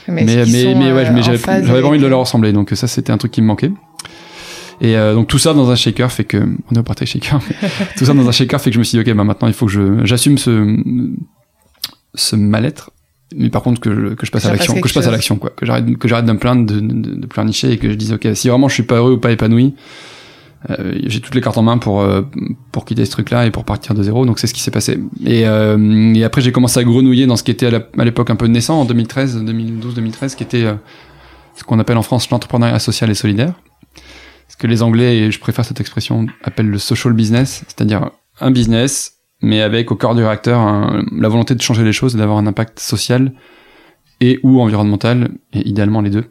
mais 0.07 0.23
mais 0.23 0.73
mais, 0.75 0.91
ouais, 0.93 1.05
euh, 1.05 1.11
mais 1.13 1.21
j'avais 1.21 1.37
pas 1.37 1.87
envie 1.87 1.99
de 1.99 2.07
leur 2.07 2.19
ressembler, 2.21 2.53
donc 2.53 2.71
ça 2.73 2.87
c'était 2.87 3.11
un 3.11 3.17
truc 3.17 3.33
qui 3.33 3.41
me 3.41 3.47
manquait. 3.47 3.71
Et 4.81 4.95
euh, 4.95 5.13
donc 5.13 5.27
tout 5.27 5.39
ça 5.39 5.53
dans 5.53 5.69
un 5.71 5.75
shaker 5.75 6.11
fait 6.11 6.23
que 6.23 6.37
on 6.37 6.75
est 6.75 6.79
au 6.79 6.83
partage 6.83 7.09
shaker. 7.09 7.39
tout 7.97 8.05
ça 8.05 8.13
dans 8.13 8.27
un 8.27 8.31
shaker 8.31 8.61
fait 8.61 8.69
que 8.69 8.75
je 8.75 8.79
me 8.79 8.83
suis 8.83 8.97
dit 8.97 9.09
ok 9.09 9.15
bah 9.15 9.23
maintenant 9.23 9.47
il 9.47 9.53
faut 9.53 9.65
que 9.65 9.71
je 9.71 10.05
j'assume 10.05 10.37
ce 10.37 10.77
ce 12.15 12.35
mal-être, 12.35 12.91
mais 13.35 13.49
par 13.49 13.61
contre 13.61 13.81
que 13.81 13.93
je, 13.93 14.13
que 14.15 14.25
je 14.25 14.31
passe 14.31 14.43
Ça 14.43 14.49
à 14.49 14.51
l'action, 14.53 14.79
que 14.79 14.87
je 14.87 14.93
passe 14.93 15.07
à 15.07 15.11
l'action 15.11 15.35
quoi, 15.35 15.51
que 15.51 15.65
j'arrête 15.65 15.97
que 15.97 16.07
j'arrête 16.07 16.25
de 16.25 16.31
me 16.31 16.39
plaindre 16.39 16.65
de, 16.65 16.79
de, 16.79 17.15
de 17.15 17.27
pleurnicher 17.27 17.71
et 17.71 17.77
que 17.77 17.89
je 17.89 17.95
dise 17.95 18.13
ok 18.13 18.27
si 18.33 18.49
vraiment 18.49 18.67
je 18.69 18.73
suis 18.73 18.83
pas 18.83 18.95
heureux 18.95 19.13
ou 19.13 19.17
pas 19.19 19.31
épanoui, 19.31 19.75
euh, 20.69 20.99
j'ai 21.05 21.21
toutes 21.21 21.35
les 21.35 21.41
cartes 21.41 21.57
en 21.57 21.61
main 21.61 21.77
pour 21.77 22.01
euh, 22.01 22.21
pour 22.71 22.85
quitter 22.85 23.05
ce 23.05 23.11
truc-là 23.11 23.45
et 23.45 23.51
pour 23.51 23.63
partir 23.63 23.95
de 23.95 24.03
zéro. 24.03 24.25
Donc 24.25 24.39
c'est 24.39 24.47
ce 24.47 24.53
qui 24.53 24.61
s'est 24.61 24.71
passé. 24.71 24.99
Et, 25.25 25.47
euh, 25.47 26.13
et 26.13 26.23
après 26.23 26.41
j'ai 26.41 26.51
commencé 26.51 26.79
à 26.79 26.83
grenouiller 26.83 27.27
dans 27.27 27.37
ce 27.37 27.43
qui 27.43 27.51
était 27.51 27.67
à 27.67 28.03
l'époque 28.03 28.29
un 28.29 28.35
peu 28.35 28.47
naissant 28.47 28.81
en 28.81 28.85
2013, 28.85 29.43
2012, 29.43 29.95
2013, 29.95 30.35
qui 30.35 30.43
était 30.43 30.63
euh, 30.65 30.73
ce 31.55 31.63
qu'on 31.63 31.79
appelle 31.79 31.97
en 31.97 32.01
France 32.01 32.29
l'entrepreneuriat 32.29 32.79
social 32.79 33.09
et 33.09 33.13
solidaire. 33.15 33.53
Que 34.59 34.67
les 34.67 34.83
Anglais, 34.83 35.17
et 35.17 35.31
je 35.31 35.39
préfère 35.39 35.65
cette 35.65 35.79
expression, 35.79 36.27
appellent 36.43 36.69
le 36.69 36.77
social 36.77 37.13
business, 37.13 37.63
c'est-à-dire 37.67 38.11
un 38.41 38.51
business, 38.51 39.13
mais 39.41 39.61
avec 39.61 39.89
au 39.91 39.95
cœur 39.95 40.15
du 40.15 40.23
réacteur 40.23 40.59
la 41.11 41.29
volonté 41.29 41.55
de 41.55 41.61
changer 41.61 41.83
les 41.83 41.93
choses 41.93 42.15
et 42.15 42.17
d'avoir 42.17 42.37
un 42.37 42.45
impact 42.45 42.79
social 42.79 43.31
et 44.19 44.39
ou 44.43 44.59
environnemental, 44.59 45.29
et 45.53 45.67
idéalement 45.67 46.01
les 46.01 46.09
deux. 46.09 46.25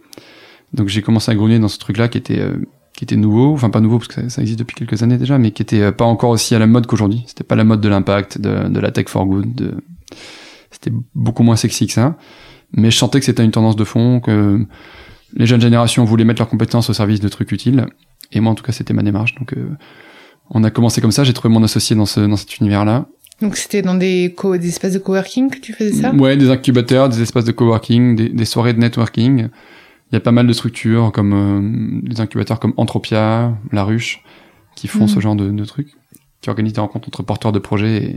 Donc 0.75 0.89
j'ai 0.89 1.01
commencé 1.01 1.31
à 1.31 1.35
grenouiller 1.35 1.59
dans 1.59 1.69
ce 1.69 1.79
truc-là 1.79 2.09
qui 2.09 2.19
était 2.19 2.39
euh, 2.39 2.59
qui 2.95 3.05
était 3.05 3.17
nouveau, 3.17 3.55
enfin 3.55 3.71
pas 3.71 3.81
nouveau 3.81 3.99
parce 3.99 4.09
que 4.09 4.15
ça, 4.15 4.29
ça 4.29 4.43
existe 4.43 4.59
depuis 4.59 4.75
quelques 4.75 5.03
années 5.03 5.17
déjà, 5.17 5.39
mais 5.39 5.53
qui 5.53 5.63
était 5.63 5.81
euh, 5.81 5.93
pas 5.93 6.05
encore 6.05 6.31
aussi 6.31 6.55
à 6.55 6.59
la 6.59 6.67
mode 6.67 6.87
qu'aujourd'hui. 6.87 7.25
C'était 7.27 7.45
pas 7.45 7.57
la 7.57 7.65
mode 7.65 7.81
de 7.81 7.89
l'impact, 7.89 8.39
de, 8.39 8.69
de 8.69 8.81
la 8.81 8.91
tech 8.91 9.07
for 9.09 9.25
good, 9.25 9.55
de... 9.55 9.75
c'était 10.71 10.93
beaucoup 11.15 11.45
moins 11.45 11.57
sexy 11.57 11.87
que 11.87 11.95
ça. 11.95 12.19
Mais 12.73 12.91
je 12.91 12.99
sentais 12.99 13.21
que 13.21 13.25
c'était 13.25 13.45
une 13.45 13.53
tendance 13.53 13.77
de 13.77 13.85
fond, 13.85 14.21
que 14.21 14.67
les 15.33 15.47
jeunes 15.47 15.61
générations 15.61 16.05
voulaient 16.05 16.25
mettre 16.25 16.43
leurs 16.43 16.51
compétences 16.51 16.91
au 16.91 16.93
service 16.93 17.21
de 17.21 17.29
trucs 17.29 17.53
utiles. 17.53 17.87
Et 18.33 18.41
moi, 18.41 18.53
en 18.53 18.55
tout 18.55 18.65
cas, 18.65 18.73
c'était 18.73 18.95
ma 18.95 19.03
démarche. 19.03 19.35
Donc, 19.37 19.53
euh, 19.55 19.71
on 20.51 20.65
a 20.65 20.71
commencé 20.71 21.01
comme 21.01 21.13
ça. 21.13 21.25
J'ai 21.25 21.33
trouvé 21.33 21.53
mon 21.53 21.63
associé 21.63 21.95
dans, 21.97 22.07
ce, 22.07 22.21
dans 22.21 22.37
cet 22.37 22.59
univers-là. 22.59 23.07
Donc 23.41 23.57
c'était 23.57 23.83
dans 23.83 23.95
des, 23.95 24.35
co 24.37 24.57
des 24.57 24.67
espaces 24.69 24.95
de 24.95 24.99
coworking 24.99 25.49
que 25.49 25.59
tu 25.61 25.73
faisais 25.73 25.93
ça? 25.93 26.13
Ouais, 26.13 26.37
des 26.37 26.51
incubateurs, 26.51 27.09
des 27.09 27.23
espaces 27.23 27.45
de 27.45 27.53
coworking, 27.53 28.17
des, 28.17 28.29
des 28.31 28.45
soirées 28.45 28.73
de 28.73 28.81
networking. 28.81 29.49
Il 30.11 30.15
y 30.15 30.17
a 30.17 30.21
pas 30.21 30.33
mal 30.33 30.47
de 30.49 30.53
structures 30.53 31.13
comme 31.13 31.33
euh, 31.35 32.01
des 32.03 32.21
incubateurs 32.21 32.59
comme 32.59 32.75
Entropia, 32.77 33.57
La 33.71 33.85
Ruche, 33.85 34.25
qui 34.75 34.89
font 34.89 35.03
Mhm. 35.03 35.09
ce 35.09 35.21
genre 35.21 35.37
de, 35.37 35.51
de 35.53 35.65
trucs, 35.65 35.91
qui 36.41 36.51
organisent 36.51 36.73
des 36.73 36.81
rencontres 36.81 37.07
entre 37.09 37.23
porteurs 37.23 37.53
de 37.53 37.61
projets 37.61 38.17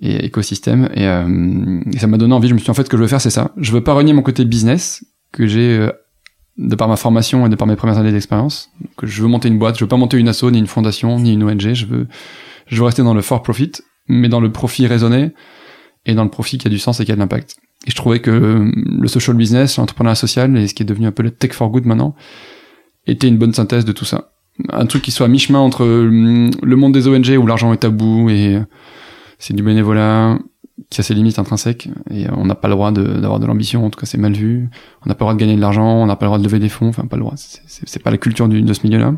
et, 0.00 0.08
et 0.10 0.24
écosystèmes. 0.24 0.88
Et, 0.94 1.06
euh, 1.06 1.80
et 1.92 1.98
ça 2.00 2.08
m'a 2.08 2.18
donné 2.18 2.34
envie. 2.34 2.48
Je 2.48 2.54
me 2.54 2.58
suis 2.58 2.64
dit, 2.64 2.70
en 2.70 2.74
fait, 2.74 2.84
ce 2.84 2.90
que 2.90 2.96
je 2.96 3.02
veux 3.02 3.08
faire, 3.08 3.20
c'est 3.20 3.30
ça. 3.30 3.52
Je 3.56 3.70
veux 3.70 3.82
pas 3.84 3.92
renier 3.92 4.14
mon 4.14 4.22
côté 4.22 4.44
business 4.44 5.04
que 5.30 5.46
j'ai 5.46 5.76
euh, 5.78 5.92
de 6.56 6.76
par 6.76 6.88
ma 6.88 6.96
formation 6.96 7.46
et 7.46 7.48
de 7.48 7.56
par 7.56 7.66
mes 7.66 7.76
premières 7.76 7.98
années 7.98 8.12
d'expérience. 8.12 8.70
Que 8.96 9.06
je 9.06 9.22
veux 9.22 9.28
monter 9.28 9.48
une 9.48 9.58
boîte. 9.58 9.76
Je 9.78 9.84
veux 9.84 9.88
pas 9.88 9.96
monter 9.96 10.16
une 10.18 10.28
asso, 10.28 10.44
ni 10.50 10.58
une 10.58 10.66
fondation, 10.66 11.18
ni 11.18 11.32
une 11.32 11.42
ONG. 11.42 11.72
Je 11.74 11.86
veux, 11.86 12.06
je 12.66 12.76
veux 12.76 12.84
rester 12.84 13.02
dans 13.02 13.14
le 13.14 13.22
for 13.22 13.42
profit, 13.42 13.72
mais 14.08 14.28
dans 14.28 14.40
le 14.40 14.52
profit 14.52 14.86
raisonné 14.86 15.32
et 16.06 16.14
dans 16.14 16.24
le 16.24 16.30
profit 16.30 16.58
qui 16.58 16.66
a 16.66 16.70
du 16.70 16.78
sens 16.78 17.00
et 17.00 17.04
qui 17.04 17.12
a 17.12 17.14
de 17.14 17.20
l'impact. 17.20 17.56
Et 17.86 17.90
je 17.90 17.96
trouvais 17.96 18.20
que 18.20 18.30
euh, 18.30 18.70
le 18.74 19.08
social 19.08 19.36
business, 19.36 19.78
l'entrepreneuriat 19.78 20.14
social 20.14 20.56
et 20.56 20.68
ce 20.68 20.74
qui 20.74 20.82
est 20.82 20.86
devenu 20.86 21.06
un 21.06 21.12
peu 21.12 21.22
le 21.22 21.30
tech 21.30 21.52
for 21.52 21.70
good 21.70 21.86
maintenant, 21.86 22.14
était 23.06 23.28
une 23.28 23.38
bonne 23.38 23.52
synthèse 23.52 23.84
de 23.84 23.92
tout 23.92 24.04
ça. 24.04 24.30
un 24.70 24.86
truc 24.86 25.02
qui 25.02 25.10
soit 25.10 25.26
à 25.26 25.28
mi-chemin 25.28 25.58
entre 25.58 25.84
hum, 25.84 26.50
le 26.62 26.76
monde 26.76 26.92
des 26.92 27.08
ONG 27.08 27.36
où 27.38 27.46
l'argent 27.46 27.72
est 27.72 27.78
tabou 27.78 28.30
et 28.30 28.58
c'est 29.38 29.54
du 29.54 29.62
bénévolat 29.62 30.38
qui 30.90 31.00
a 31.00 31.04
ses 31.04 31.14
limites 31.14 31.38
intrinsèques 31.38 31.88
et 32.10 32.26
on 32.30 32.44
n'a 32.44 32.54
pas 32.54 32.68
le 32.68 32.74
droit 32.74 32.90
d'avoir 32.90 33.38
de, 33.38 33.46
l'ambition 33.46 33.86
en 33.86 33.90
tout 33.90 33.98
cas 33.98 34.06
c'est 34.06 34.18
mal 34.18 34.32
vu. 34.32 34.68
On 35.04 35.08
n'a 35.08 35.14
pas 35.14 35.24
le 35.24 35.26
droit 35.26 35.34
de 35.34 35.38
gagner 35.38 35.56
de 35.56 35.60
l'argent 35.60 36.02
on 36.02 36.06
n'a 36.06 36.16
pas 36.16 36.26
le 36.26 36.30
droit 36.30 36.38
de 36.38 36.44
lever 36.44 36.58
des 36.58 36.68
fonds 36.68 36.88
enfin 36.88 37.06
pas 37.06 37.16
le 37.16 37.22
droit 37.22 37.34
c'est 37.36 38.02
pas 38.02 38.10
la 38.10 38.18
culture 38.18 38.48
du, 38.48 38.62
de 38.62 38.72
ce 38.72 38.84
milieu 38.84 38.98
là 38.98 39.14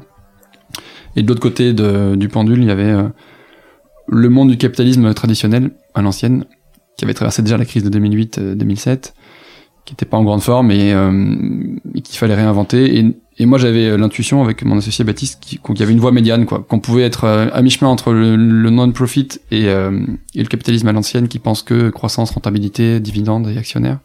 et 1.16 1.22
de 1.22 1.28
l'autre 1.28 1.40
côté 1.40 1.72
du 1.72 2.28
pendule 2.28 2.58
il 2.58 2.66
y 2.66 2.70
avait 2.70 2.90
euh, 2.90 3.08
le 4.06 4.28
monde 4.28 4.50
du 4.50 4.58
capitalisme 4.58 5.12
traditionnel 5.14 5.70
à 5.94 6.02
l'ancienne 6.02 6.44
qui 6.98 7.04
avait 7.04 7.14
traversé 7.14 7.42
déjà 7.42 7.56
la 7.56 7.64
crise 7.64 7.84
de 7.84 7.98
2008-2007 7.98 9.12
qui 9.86 9.94
était 9.94 10.04
pas 10.04 10.18
en 10.18 10.24
grande 10.24 10.42
forme 10.42 10.70
et, 10.70 10.92
euh, 10.92 11.34
qu'il 12.04 12.18
fallait 12.18 12.34
réinventer 12.34 13.14
et 13.38 13.46
moi, 13.46 13.58
j'avais 13.58 13.86
euh, 13.86 13.98
l'intuition 13.98 14.42
avec 14.42 14.64
mon 14.64 14.78
associé 14.78 15.04
Baptiste 15.04 15.40
qu'il 15.40 15.78
y 15.78 15.82
avait 15.82 15.92
une 15.92 16.00
voie 16.00 16.12
médiane, 16.12 16.46
quoi, 16.46 16.64
qu'on 16.66 16.80
pouvait 16.80 17.02
être 17.02 17.24
euh, 17.24 17.48
à 17.52 17.60
mi-chemin 17.60 17.90
entre 17.90 18.12
le, 18.12 18.36
non-profit 18.36 19.28
et, 19.50 19.68
euh, 19.68 20.06
et, 20.34 20.42
le 20.42 20.48
capitalisme 20.48 20.88
à 20.88 20.92
l'ancienne, 20.92 21.28
qui 21.28 21.38
pense 21.38 21.62
que 21.62 21.90
croissance, 21.90 22.30
rentabilité, 22.30 22.98
dividendes 22.98 23.48
et 23.48 23.58
actionnaires, 23.58 23.98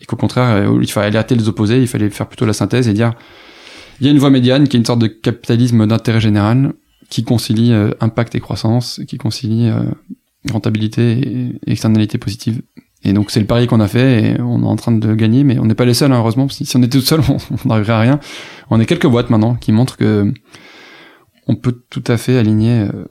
et 0.00 0.04
qu'au 0.04 0.16
contraire, 0.16 0.70
il 0.80 0.90
fallait 0.90 1.06
alerter 1.06 1.34
les 1.34 1.48
opposés, 1.48 1.80
il 1.80 1.88
fallait 1.88 2.10
faire 2.10 2.26
plutôt 2.26 2.44
la 2.44 2.52
synthèse 2.52 2.88
et 2.88 2.92
dire 2.92 3.14
il 4.00 4.06
y 4.06 4.08
a 4.08 4.12
une 4.12 4.18
voie 4.18 4.30
médiane 4.30 4.68
qui 4.68 4.76
est 4.76 4.80
une 4.80 4.84
sorte 4.84 4.98
de 4.98 5.06
capitalisme 5.06 5.86
d'intérêt 5.86 6.20
général 6.20 6.72
qui 7.08 7.22
concilie 7.22 7.72
impact 8.00 8.34
et 8.34 8.40
croissance, 8.40 9.00
qui 9.06 9.18
concilie 9.18 9.70
rentabilité 10.50 11.52
et 11.66 11.70
externalité 11.70 12.18
positive. 12.18 12.60
Et 13.04 13.12
donc 13.12 13.30
c'est 13.30 13.40
le 13.40 13.46
pari 13.46 13.66
qu'on 13.66 13.80
a 13.80 13.88
fait 13.88 14.22
et 14.22 14.40
on 14.40 14.62
est 14.62 14.66
en 14.66 14.76
train 14.76 14.92
de 14.92 15.14
gagner, 15.14 15.44
mais 15.44 15.58
on 15.58 15.66
n'est 15.66 15.74
pas 15.74 15.84
les 15.84 15.94
seuls 15.94 16.12
hein, 16.12 16.18
heureusement. 16.18 16.48
Si, 16.48 16.66
on 16.76 16.82
était 16.82 16.98
tout 16.98 17.04
seul, 17.04 17.20
on 17.28 17.68
n'arriverait 17.68 17.92
à 17.92 18.00
rien. 18.00 18.20
On 18.70 18.80
est 18.80 18.86
quelques 18.86 19.06
boîtes 19.06 19.30
maintenant 19.30 19.54
qui 19.54 19.72
montrent 19.72 19.96
que 19.96 20.32
on 21.46 21.56
peut 21.56 21.82
tout 21.90 22.04
à 22.06 22.16
fait 22.16 22.38
aligner 22.38 22.80
euh, 22.80 23.04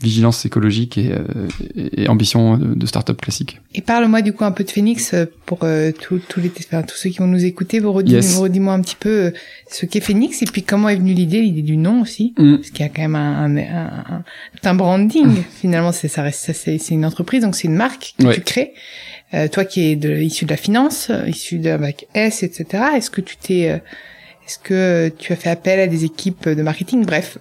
vigilance 0.00 0.46
écologique 0.46 0.96
et, 0.98 1.12
euh, 1.12 1.48
et 1.76 2.08
ambition 2.08 2.56
de, 2.56 2.86
start-up 2.86 3.20
classique. 3.20 3.60
Et 3.74 3.82
parle-moi 3.82 4.22
du 4.22 4.32
coup 4.32 4.44
un 4.44 4.52
peu 4.52 4.64
de 4.64 4.70
Phoenix 4.70 5.12
euh, 5.12 5.26
pour 5.46 5.60
euh, 5.62 5.92
tous 5.92 6.20
les 6.38 6.50
enfin, 6.58 6.82
tous 6.82 6.96
ceux 6.96 7.10
qui 7.10 7.18
vont 7.18 7.26
nous 7.26 7.44
écouter. 7.44 7.80
Vous 7.80 7.92
redis-moi 7.92 8.72
un 8.72 8.80
petit 8.80 8.96
peu 8.98 9.32
ce 9.70 9.86
qu'est 9.86 10.00
Phoenix 10.00 10.42
et 10.42 10.46
puis 10.46 10.62
comment 10.62 10.88
est 10.88 10.96
venue 10.96 11.12
l'idée, 11.12 11.42
l'idée 11.42 11.62
du 11.62 11.76
nom 11.76 12.00
aussi, 12.00 12.34
mm. 12.38 12.56
parce 12.56 12.70
qu'il 12.70 12.80
y 12.80 12.88
a 12.88 12.88
quand 12.88 13.02
même 13.02 13.16
un, 13.16 13.56
un, 13.56 14.24
un, 14.62 14.74
branding. 14.74 15.26
Mm. 15.26 15.44
Finalement, 15.60 15.92
c'est 15.92 16.08
ça 16.08 16.22
reste 16.22 16.50
c'est 16.52 16.88
une 16.90 17.04
entreprise 17.04 17.42
donc 17.42 17.54
c'est 17.54 17.68
une 17.68 17.76
marque 17.76 18.14
que 18.18 18.32
tu 18.32 18.40
crées. 18.40 18.72
Euh, 19.32 19.46
toi 19.46 19.64
qui 19.64 19.92
es 19.92 19.96
de, 19.96 20.16
issu 20.16 20.44
de 20.44 20.50
la 20.50 20.56
finance, 20.56 21.12
issu 21.26 21.58
de 21.58 21.76
bac 21.76 22.06
S, 22.14 22.42
etc. 22.42 22.84
Est-ce 22.96 23.10
que 23.10 23.20
tu 23.20 23.36
t'es 23.36 23.80
est-ce 24.46 24.58
que 24.58 25.12
tu 25.16 25.32
as 25.32 25.36
fait 25.36 25.50
appel 25.50 25.78
à 25.78 25.86
des 25.86 26.04
équipes 26.04 26.48
de 26.48 26.62
marketing? 26.62 27.04
Bref, 27.04 27.38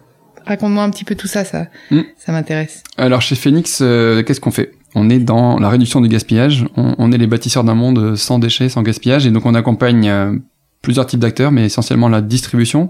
Raconte-moi 0.50 0.82
un 0.82 0.89
petit 0.89 1.03
peu 1.03 1.13
tout 1.13 1.27
ça, 1.27 1.46
ça, 1.46 1.68
hmm. 1.91 2.01
ça 2.18 2.32
m'intéresse. 2.32 2.84
Alors 2.98 3.22
chez 3.22 3.36
Phoenix, 3.36 3.82
euh, 3.84 4.24
qu'est-ce 4.24 4.41
qu'on 4.41 4.50
fait? 4.50 4.72
On 4.96 5.08
est 5.08 5.20
dans 5.20 5.60
la 5.60 5.70
réduction 5.70 6.01
du 6.01 6.10
gaspillage. 6.10 6.65
On, 6.75 7.12
est 7.12 7.20
les 7.20 7.27
bâtisseurs 7.27 7.63
d'un 7.63 7.75
monde 7.75 8.15
sans 8.15 8.39
déchets, 8.39 8.68
sans 8.68 8.82
gaspillage, 8.82 9.27
et 9.27 9.29
donc 9.29 9.46
on 9.46 9.53
accompagne 9.53 10.10
euh, 10.10 10.36
plusieurs 10.82 11.06
types 11.06 11.20
d'acteurs, 11.20 11.51
mais 11.51 11.65
essentiellement 11.65 12.10
la 12.10 12.22
distribution. 12.22 12.89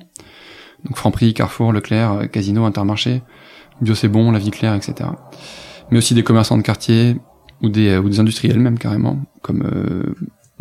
Donc 0.86 0.96
Franprix, 0.96 1.34
Carrefour, 1.34 1.74
Leclerc, 1.74 2.14
euh, 2.14 2.26
Casino, 2.28 2.64
Intermarché, 2.64 3.24
Bio 3.82 3.94
c'est 3.94 4.08
bon, 4.08 4.32
La 4.32 4.40
Vie 4.40 4.52
Claire, 4.52 4.74
etc. 4.74 5.10
Mais 5.92 5.98
aussi 5.98 6.14
des 6.14 6.24
commerçants 6.24 6.58
de 6.58 6.64
quartier 6.64 7.18
ou 7.62 7.68
des, 7.68 7.98
ou 7.98 8.08
des 8.08 8.22
industriels 8.22 8.60
même 8.60 8.80
carrément, 8.80 9.20
comme 9.42 9.70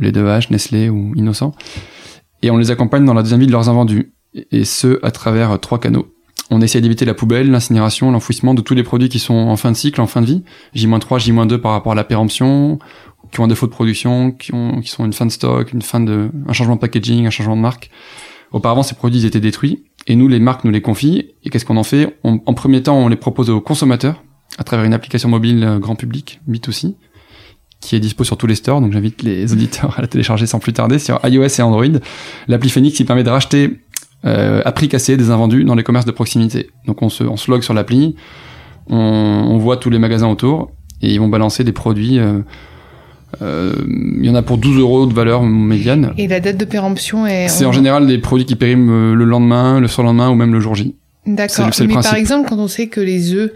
les 0.00 0.10
2H, 0.10 0.50
Nestlé 0.50 0.88
ou 0.88 1.12
Innocent. 1.14 1.54
Et 2.42 2.50
on 2.50 2.56
les 2.56 2.72
accompagne 2.72 3.04
dans 3.04 3.14
la 3.14 3.22
deuxième 3.22 3.38
vie 3.38 3.46
de 3.46 3.52
leurs 3.52 3.68
invendus, 3.68 4.14
et 4.34 4.64
ce 4.64 4.98
à 5.04 5.12
travers 5.12 5.60
trois 5.60 5.78
canaux 5.78 6.12
on 6.50 6.60
essaie 6.60 6.80
d'éviter 6.80 7.04
la 7.04 7.14
poubelle, 7.14 7.50
l'incinération, 7.50 8.10
l'enfouissement 8.10 8.54
de 8.54 8.62
tous 8.62 8.74
les 8.74 8.82
produits 8.82 9.08
qui 9.08 9.18
sont 9.18 9.34
en 9.34 9.56
fin 9.56 9.70
de 9.70 9.76
cycle, 9.76 10.00
en 10.00 10.06
fin 10.06 10.20
de 10.20 10.26
vie, 10.26 10.42
J-3, 10.74 11.18
J-2 11.18 11.58
par 11.58 11.72
rapport 11.72 11.92
à 11.92 11.94
la 11.94 12.04
péremption, 12.04 12.78
qui 13.30 13.40
ont 13.40 13.44
un 13.44 13.48
défaut 13.48 13.66
de 13.66 13.72
production, 13.72 14.32
qui, 14.32 14.54
ont, 14.54 14.80
qui 14.80 14.88
sont 14.88 15.04
une 15.04 15.12
fin 15.12 15.26
de 15.26 15.30
stock, 15.30 15.72
une 15.72 15.82
fin 15.82 16.00
de, 16.00 16.30
un 16.46 16.52
changement 16.52 16.76
de 16.76 16.80
packaging, 16.80 17.26
un 17.26 17.30
changement 17.30 17.56
de 17.56 17.60
marque. 17.60 17.90
Auparavant, 18.50 18.82
ces 18.82 18.94
produits 18.94 19.26
étaient 19.26 19.40
détruits, 19.40 19.84
et 20.06 20.16
nous, 20.16 20.28
les 20.28 20.40
marques 20.40 20.64
nous 20.64 20.70
les 20.70 20.80
confient, 20.80 21.34
et 21.44 21.50
qu'est-ce 21.50 21.66
qu'on 21.66 21.76
en 21.76 21.84
fait? 21.84 22.18
En 22.24 22.54
premier 22.54 22.82
temps, 22.82 22.96
on 22.96 23.08
les 23.08 23.16
propose 23.16 23.50
aux 23.50 23.60
consommateurs, 23.60 24.24
à 24.56 24.64
travers 24.64 24.86
une 24.86 24.94
application 24.94 25.28
mobile 25.28 25.62
euh, 25.62 25.78
grand 25.78 25.96
public, 25.96 26.40
B2C, 26.48 26.94
qui 27.80 27.94
est 27.94 28.00
dispo 28.00 28.24
sur 28.24 28.36
tous 28.36 28.46
les 28.46 28.54
stores, 28.54 28.80
donc 28.80 28.92
j'invite 28.92 29.22
les 29.22 29.52
auditeurs 29.52 29.98
à 29.98 30.02
la 30.02 30.08
télécharger 30.08 30.46
sans 30.46 30.58
plus 30.58 30.72
tarder 30.72 30.98
sur 30.98 31.20
iOS 31.24 31.46
et 31.46 31.62
Android. 31.62 31.84
L'appli 32.48 32.70
Phoenix 32.70 32.96
qui 32.96 33.04
permet 33.04 33.22
de 33.22 33.30
racheter 33.30 33.80
euh, 34.24 34.62
à 34.64 34.72
prix 34.72 34.88
cassé 34.88 35.16
des 35.16 35.30
invendus 35.30 35.64
dans 35.64 35.74
les 35.74 35.82
commerces 35.82 36.06
de 36.06 36.12
proximité. 36.12 36.70
Donc 36.86 37.02
on 37.02 37.08
se, 37.08 37.24
on 37.24 37.36
se 37.36 37.50
log 37.50 37.62
sur 37.62 37.74
l'appli, 37.74 38.16
on, 38.88 38.96
on, 38.96 39.58
voit 39.58 39.76
tous 39.76 39.90
les 39.90 39.98
magasins 39.98 40.28
autour 40.28 40.72
et 41.02 41.12
ils 41.12 41.20
vont 41.20 41.28
balancer 41.28 41.64
des 41.64 41.72
produits. 41.72 42.18
Euh, 42.18 42.40
euh, 43.42 43.74
il 43.86 44.24
y 44.24 44.30
en 44.30 44.34
a 44.34 44.42
pour 44.42 44.58
12 44.58 44.78
euros 44.78 45.06
de 45.06 45.12
valeur 45.12 45.42
médiane. 45.42 46.12
Et 46.16 46.28
la 46.28 46.40
date 46.40 46.56
de 46.56 46.64
péremption 46.64 47.26
est. 47.26 47.48
C'est 47.48 47.66
en 47.66 47.72
général 47.72 48.06
des 48.06 48.18
produits 48.18 48.46
qui 48.46 48.56
périment 48.56 48.90
euh, 48.90 49.14
le 49.14 49.24
lendemain, 49.24 49.80
le 49.80 49.88
surlendemain 49.88 50.30
ou 50.30 50.34
même 50.34 50.52
le 50.52 50.60
jour 50.60 50.74
J. 50.74 50.94
D'accord. 51.26 51.70
Mais 51.80 51.94
par 51.94 52.14
exemple, 52.14 52.48
quand 52.48 52.58
on 52.58 52.68
sait 52.68 52.86
que 52.86 53.00
les 53.00 53.34
œufs, 53.34 53.50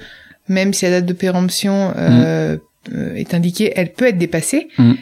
même 0.49 0.75
si 0.75 0.85
la 0.85 0.91
date 0.91 1.07
de 1.07 1.13
péremption 1.15 1.93
euh, 1.97 2.59
mm. 2.91 3.17
est 3.17 3.35
indiquée, 3.35 3.73
elle 3.75 3.93
peut 3.93 4.07
être 4.07 4.19
dépassée. 4.19 4.69
Mm. 4.77 4.93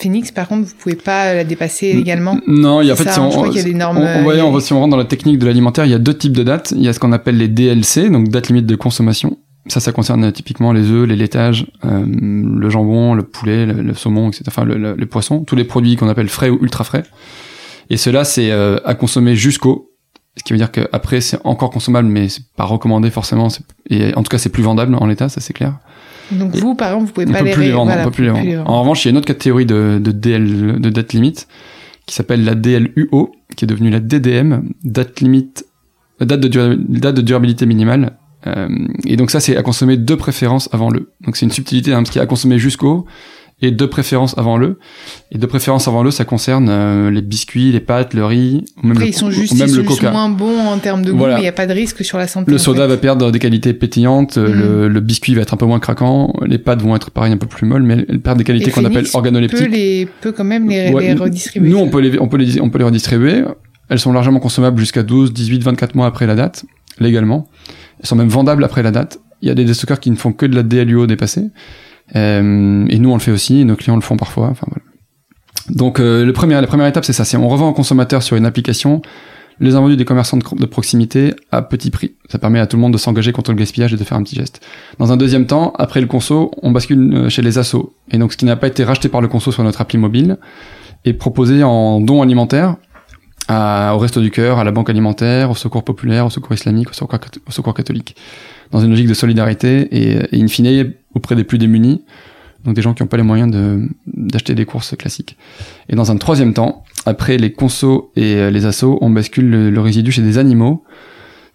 Phoenix, 0.00 0.30
par 0.32 0.48
contre, 0.48 0.68
vous 0.68 0.74
pouvez 0.78 0.94
pas 0.94 1.34
la 1.34 1.44
dépasser 1.44 1.88
également. 1.88 2.40
Non, 2.46 2.80
il 2.80 2.86
y 2.86 2.90
a 2.90 2.94
en 2.94 2.96
fait, 2.96 3.10
si 3.10 3.18
on, 3.18 3.52
y 3.52 3.58
a 3.58 3.62
des 3.62 3.74
normes. 3.74 3.98
On, 3.98 4.26
on, 4.26 4.60
si 4.60 4.72
on 4.72 4.80
rentre 4.80 4.90
dans 4.90 4.96
la 4.96 5.04
technique 5.04 5.38
de 5.38 5.46
l'alimentaire, 5.46 5.84
il 5.84 5.90
y 5.90 5.94
a 5.94 5.98
deux 5.98 6.16
types 6.16 6.32
de 6.32 6.42
dates. 6.42 6.72
Il 6.74 6.82
y 6.82 6.88
a 6.88 6.92
ce 6.92 7.00
qu'on 7.00 7.12
appelle 7.12 7.36
les 7.36 7.48
DLC, 7.48 8.08
donc 8.08 8.28
date 8.28 8.48
limite 8.48 8.66
de 8.66 8.76
consommation. 8.76 9.38
Ça, 9.66 9.80
ça 9.80 9.92
concerne 9.92 10.24
euh, 10.24 10.30
typiquement 10.30 10.72
les 10.72 10.90
œufs, 10.90 11.06
les 11.06 11.16
laitages, 11.16 11.66
euh, 11.84 12.04
le 12.06 12.70
jambon, 12.70 13.14
le 13.14 13.22
poulet, 13.22 13.66
le, 13.66 13.94
saumon, 13.94 14.28
etc. 14.28 14.44
Enfin, 14.48 14.64
le, 14.64 14.94
le, 14.94 15.06
poisson, 15.06 15.44
tous 15.44 15.56
les 15.56 15.64
produits 15.64 15.96
qu'on 15.96 16.08
appelle 16.08 16.28
frais 16.28 16.48
ou 16.48 16.58
ultra 16.62 16.84
frais. 16.84 17.02
Et 17.90 17.98
cela, 17.98 18.24
c'est 18.24 18.50
euh, 18.50 18.78
à 18.86 18.94
consommer 18.94 19.36
jusqu'au. 19.36 19.90
Ce 20.36 20.44
qui 20.44 20.52
veut 20.52 20.58
dire 20.58 20.70
qu'après, 20.70 21.20
c'est 21.20 21.38
encore 21.44 21.70
consommable, 21.70 22.08
mais 22.08 22.28
c'est 22.28 22.44
pas 22.56 22.64
recommandé 22.64 23.10
forcément. 23.10 23.48
Et 23.90 24.14
en 24.14 24.22
tout 24.22 24.30
cas, 24.30 24.38
c'est 24.38 24.50
plus 24.50 24.62
vendable 24.62 24.94
en 24.94 25.06
l'état, 25.06 25.28
ça 25.28 25.40
c'est 25.40 25.52
clair. 25.52 25.78
Donc 26.32 26.54
vous, 26.56 26.74
par 26.74 26.88
exemple, 26.88 27.06
vous 27.06 27.12
pouvez 27.12 27.26
pas 27.26 27.42
les, 27.42 27.70
vendre. 27.70 27.92
on 27.98 28.04
peut 28.04 28.10
plus 28.10 28.24
les 28.24 28.30
vendre. 28.30 28.70
En 28.70 28.80
revanche, 28.80 29.04
il 29.04 29.08
y 29.08 29.10
a 29.10 29.12
une 29.12 29.16
autre 29.16 29.26
catégorie 29.26 29.66
de, 29.66 30.00
de 30.02 30.12
DL, 30.12 30.80
de 30.80 30.90
date 30.90 31.12
limite, 31.12 31.48
qui 32.06 32.14
s'appelle 32.14 32.44
la 32.44 32.54
DLUO, 32.54 33.32
qui 33.56 33.64
est 33.64 33.68
devenue 33.68 33.90
la 33.90 34.00
DDM, 34.00 34.62
date 34.84 35.20
limite, 35.20 35.66
date 36.20 36.40
de, 36.40 36.74
date 36.98 37.14
de 37.14 37.20
durabilité 37.20 37.66
minimale. 37.66 38.16
Euh, 38.46 38.68
et 39.04 39.16
donc 39.16 39.30
ça, 39.30 39.40
c'est 39.40 39.56
à 39.56 39.62
consommer 39.62 39.96
de 39.96 40.14
préférence 40.14 40.68
avant 40.72 40.90
le. 40.90 41.12
Donc 41.24 41.36
c'est 41.36 41.44
une 41.44 41.52
subtilité, 41.52 41.92
hein, 41.92 41.98
parce 41.98 42.10
qu'il 42.10 42.18
y 42.18 42.20
a 42.20 42.24
à 42.24 42.26
consommer 42.26 42.58
jusqu'au, 42.58 43.06
et 43.60 43.70
de 43.70 43.86
préférence 43.86 44.38
avant 44.38 44.56
le. 44.56 44.78
Et 45.32 45.38
de 45.38 45.46
préférence 45.46 45.88
avant 45.88 46.02
le, 46.02 46.10
ça 46.10 46.24
concerne 46.24 46.68
euh, 46.68 47.10
les 47.10 47.22
biscuits, 47.22 47.72
les 47.72 47.80
pâtes, 47.80 48.14
le 48.14 48.24
riz, 48.24 48.64
ou 48.82 48.86
même, 48.86 48.98
le, 48.98 49.06
ils 49.06 49.14
sont 49.14 49.30
juste, 49.30 49.54
même 49.58 49.74
le 49.74 49.82
coca. 49.82 50.10
moins 50.10 50.28
bons 50.28 50.66
en 50.66 50.78
termes 50.78 51.04
de 51.04 51.12
goût, 51.12 51.26
mais 51.26 51.34
il 51.38 51.42
n'y 51.42 51.48
a 51.48 51.52
pas 51.52 51.66
de 51.66 51.72
risque 51.72 52.04
sur 52.04 52.18
la 52.18 52.28
santé. 52.28 52.50
Le 52.50 52.58
soda 52.58 52.86
va 52.86 52.96
perdre 52.96 53.30
des 53.32 53.38
qualités 53.38 53.72
pétillantes, 53.72 54.36
le, 54.36 54.48
mhm. 54.48 54.86
le, 54.86 55.00
biscuit 55.00 55.34
va 55.34 55.42
être 55.42 55.54
un 55.54 55.56
peu 55.56 55.66
moins 55.66 55.80
craquant, 55.80 56.32
les 56.46 56.58
pâtes 56.58 56.82
vont 56.82 56.94
être 56.94 57.10
pareil 57.10 57.32
un 57.32 57.36
peu 57.36 57.46
plus 57.46 57.66
molles, 57.66 57.82
mais 57.82 58.04
elles 58.08 58.20
perdent 58.20 58.38
des 58.38 58.44
qualités 58.44 58.70
qu'on 58.70 58.84
appelle 58.84 59.06
organoleptiques. 59.12 59.58
Peut 59.58 59.66
les 59.66 60.08
peut 60.20 60.32
quand 60.32 60.44
même 60.44 60.68
les, 60.68 60.92
les 60.92 61.14
redistribuer. 61.14 61.68
Nous, 61.68 61.78
on 61.78 61.88
peut 61.88 62.00
les, 62.00 62.18
on 62.20 62.28
peut 62.28 62.36
les, 62.36 62.60
on 62.60 62.70
peut 62.70 62.78
les 62.78 62.84
redistribuer. 62.84 63.42
Elles 63.88 63.98
sont 63.98 64.12
largement 64.12 64.38
consommables 64.38 64.78
jusqu'à 64.78 65.02
12, 65.02 65.32
18, 65.32 65.62
24 65.64 65.94
mois 65.94 66.06
après 66.06 66.26
la 66.26 66.34
date, 66.34 66.64
légalement. 67.00 67.48
Elles 68.00 68.06
sont 68.06 68.16
même 68.16 68.28
vendables 68.28 68.62
après 68.62 68.82
la 68.82 68.90
date. 68.90 69.18
Il 69.40 69.48
y 69.48 69.50
a 69.50 69.54
des 69.54 69.72
stockeurs 69.72 70.00
qui 70.00 70.10
ne 70.10 70.16
font 70.16 70.32
que 70.32 70.46
de 70.46 70.54
la 70.54 70.62
DLUO 70.62 71.06
dépassée. 71.06 71.50
Euh, 72.16 72.86
et 72.88 72.98
nous, 72.98 73.10
on 73.10 73.14
le 73.14 73.20
fait 73.20 73.32
aussi, 73.32 73.64
nos 73.64 73.76
clients 73.76 73.96
le 73.96 74.02
font 74.02 74.16
parfois. 74.16 74.48
Enfin, 74.48 74.66
voilà. 74.68 74.84
Donc, 75.70 76.00
euh, 76.00 76.24
le 76.24 76.32
premier, 76.32 76.54
la 76.54 76.66
première 76.66 76.86
étape, 76.86 77.04
c'est 77.04 77.12
ça. 77.12 77.24
C'est 77.24 77.36
on 77.36 77.48
revend 77.48 77.68
aux 77.68 77.74
consommateurs 77.74 78.22
sur 78.22 78.36
une 78.36 78.46
application 78.46 79.02
les 79.60 79.74
invendus 79.74 79.96
des 79.96 80.04
commerçants 80.04 80.36
de, 80.36 80.66
proximité 80.66 81.34
à 81.50 81.62
petit 81.62 81.90
prix. 81.90 82.14
Ça 82.28 82.38
permet 82.38 82.60
à 82.60 82.66
tout 82.66 82.76
le 82.76 82.82
monde 82.82 82.92
de 82.92 82.98
s'engager 82.98 83.32
contre 83.32 83.50
le 83.50 83.56
gaspillage 83.56 83.92
et 83.92 83.96
de 83.96 84.04
faire 84.04 84.16
un 84.16 84.22
petit 84.22 84.36
geste. 84.36 84.64
Dans 84.98 85.12
un 85.12 85.16
deuxième 85.16 85.46
temps, 85.46 85.72
après 85.78 86.00
le 86.00 86.06
conso, 86.06 86.52
on 86.62 86.70
bascule 86.70 87.14
euh, 87.14 87.28
chez 87.28 87.42
les 87.42 87.58
assos. 87.58 87.92
Et 88.10 88.18
donc, 88.18 88.32
ce 88.32 88.36
qui 88.36 88.44
n'a 88.44 88.56
pas 88.56 88.68
été 88.68 88.84
racheté 88.84 89.08
par 89.08 89.20
le 89.20 89.28
conso 89.28 89.50
sur 89.50 89.64
notre 89.64 89.80
appli 89.80 89.98
mobile 89.98 90.38
est 91.04 91.12
proposé 91.12 91.62
en 91.64 92.00
don 92.00 92.22
alimentaire 92.22 92.76
à, 93.48 93.94
au 93.94 93.98
Resto 93.98 94.20
du 94.20 94.30
Cœur, 94.30 94.58
à 94.58 94.64
la 94.64 94.72
Banque 94.72 94.90
Alimentaire, 94.90 95.50
au 95.50 95.54
Secours 95.54 95.82
Populaire, 95.82 96.26
au 96.26 96.30
Secours 96.30 96.52
Islamique, 96.52 96.90
au 96.90 96.92
Secours, 96.92 97.18
au 97.46 97.50
secours 97.50 97.74
Catholique. 97.74 98.14
Dans 98.70 98.80
une 98.80 98.90
logique 98.90 99.08
de 99.08 99.14
solidarité 99.14 99.88
et, 99.90 100.36
et 100.36 100.42
in 100.42 100.48
fine, 100.48 100.92
auprès 101.14 101.36
des 101.36 101.44
plus 101.44 101.58
démunis, 101.58 102.02
donc 102.64 102.74
des 102.74 102.82
gens 102.82 102.94
qui 102.94 103.02
n'ont 103.02 103.08
pas 103.08 103.16
les 103.16 103.22
moyens 103.22 103.50
de, 103.50 103.88
d'acheter 104.06 104.54
des 104.54 104.64
courses 104.64 104.96
classiques. 104.96 105.36
Et 105.88 105.96
dans 105.96 106.10
un 106.10 106.16
troisième 106.16 106.54
temps, 106.54 106.84
après 107.06 107.36
les 107.38 107.52
consos 107.52 108.10
et 108.16 108.34
euh, 108.36 108.50
les 108.50 108.66
assos, 108.66 108.98
on 109.00 109.10
bascule 109.10 109.48
le, 109.70 109.80
résidu 109.80 110.12
chez 110.12 110.22
des 110.22 110.38
animaux, 110.38 110.84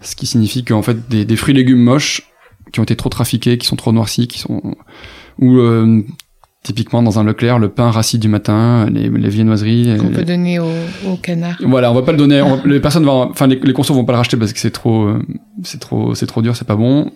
ce 0.01 0.15
qui 0.15 0.25
signifie 0.25 0.63
qu'en 0.63 0.81
fait 0.81 1.09
des, 1.09 1.25
des 1.25 1.35
fruits 1.35 1.53
et 1.53 1.57
légumes 1.57 1.83
moches 1.83 2.23
qui 2.71 2.79
ont 2.79 2.83
été 2.83 2.95
trop 2.95 3.09
trafiqués, 3.09 3.57
qui 3.57 3.67
sont 3.67 3.75
trop 3.75 3.91
noircis, 3.91 4.27
qui 4.27 4.39
sont 4.39 4.61
ou 5.39 5.57
euh, 5.57 6.01
Typiquement 6.63 7.03
dans 7.03 7.19
un 7.19 7.25
Leclerc, 7.25 7.59
le 7.59 7.67
pain 7.67 7.91
rassis 7.91 8.17
du 8.19 8.29
matin, 8.29 8.87
les, 8.89 9.09
les 9.09 9.27
viennoiseries. 9.27 9.97
Qu'on 9.99 10.07
les- 10.07 10.13
peut 10.13 10.23
donner 10.23 10.59
au, 10.59 10.69
au 11.05 11.17
canard. 11.17 11.57
Voilà, 11.61 11.91
on 11.91 11.93
va 11.93 12.03
pas 12.03 12.13
le 12.13 12.17
donner. 12.17 12.41
on- 12.41 12.63
les 12.65 12.79
personnes 12.79 13.03
vont, 13.03 13.29
enfin 13.29 13.47
les, 13.47 13.59
les 13.61 13.73
consos 13.73 13.93
vont 13.93 14.05
pas 14.05 14.13
le 14.13 14.17
racheter 14.19 14.37
parce 14.37 14.53
que 14.53 14.59
c'est 14.59 14.71
trop, 14.71 15.03
euh, 15.03 15.21
c'est 15.63 15.81
trop, 15.81 16.15
c'est 16.15 16.25
trop 16.25 16.41
dur, 16.41 16.55
c'est 16.55 16.65
pas 16.65 16.77
bon. 16.77 17.11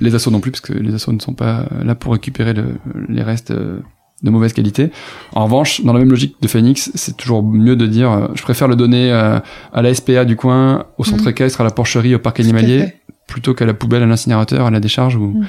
Les 0.00 0.14
assos 0.14 0.30
non 0.30 0.40
plus 0.40 0.50
parce 0.50 0.60
que 0.60 0.72
les 0.72 0.94
assos 0.94 1.12
ne 1.12 1.20
sont 1.20 1.34
pas 1.34 1.66
là 1.84 1.94
pour 1.94 2.12
récupérer 2.12 2.54
le- 2.54 2.76
les 3.08 3.22
restes 3.22 3.50
euh, 3.50 3.80
de 4.22 4.30
mauvaise 4.30 4.52
qualité. 4.52 4.90
En 5.32 5.44
revanche, 5.44 5.82
dans 5.84 5.92
la 5.92 5.98
même 6.00 6.10
logique 6.10 6.36
de 6.42 6.48
Phoenix, 6.48 6.90
c'est 6.94 7.16
toujours 7.16 7.42
mieux 7.42 7.76
de 7.76 7.86
dire, 7.86 8.10
euh, 8.10 8.28
je 8.34 8.42
préfère 8.42 8.66
le 8.68 8.76
donner 8.76 9.12
euh, 9.12 9.38
à 9.72 9.82
la 9.82 9.94
SPA 9.94 10.24
du 10.24 10.36
coin, 10.36 10.86
au 10.98 11.04
centre 11.04 11.24
Mhm. 11.24 11.30
équestre, 11.30 11.60
à 11.60 11.64
la 11.64 11.70
porcherie, 11.70 12.14
au 12.14 12.18
parc 12.18 12.40
animalier, 12.40 12.94
plutôt 13.28 13.54
qu'à 13.54 13.64
la 13.66 13.74
poubelle, 13.74 14.02
à 14.02 14.06
l'incinérateur, 14.06 14.66
à 14.66 14.70
la 14.70 14.80
décharge 14.80 15.16
ou, 15.16 15.26
Mm. 15.28 15.46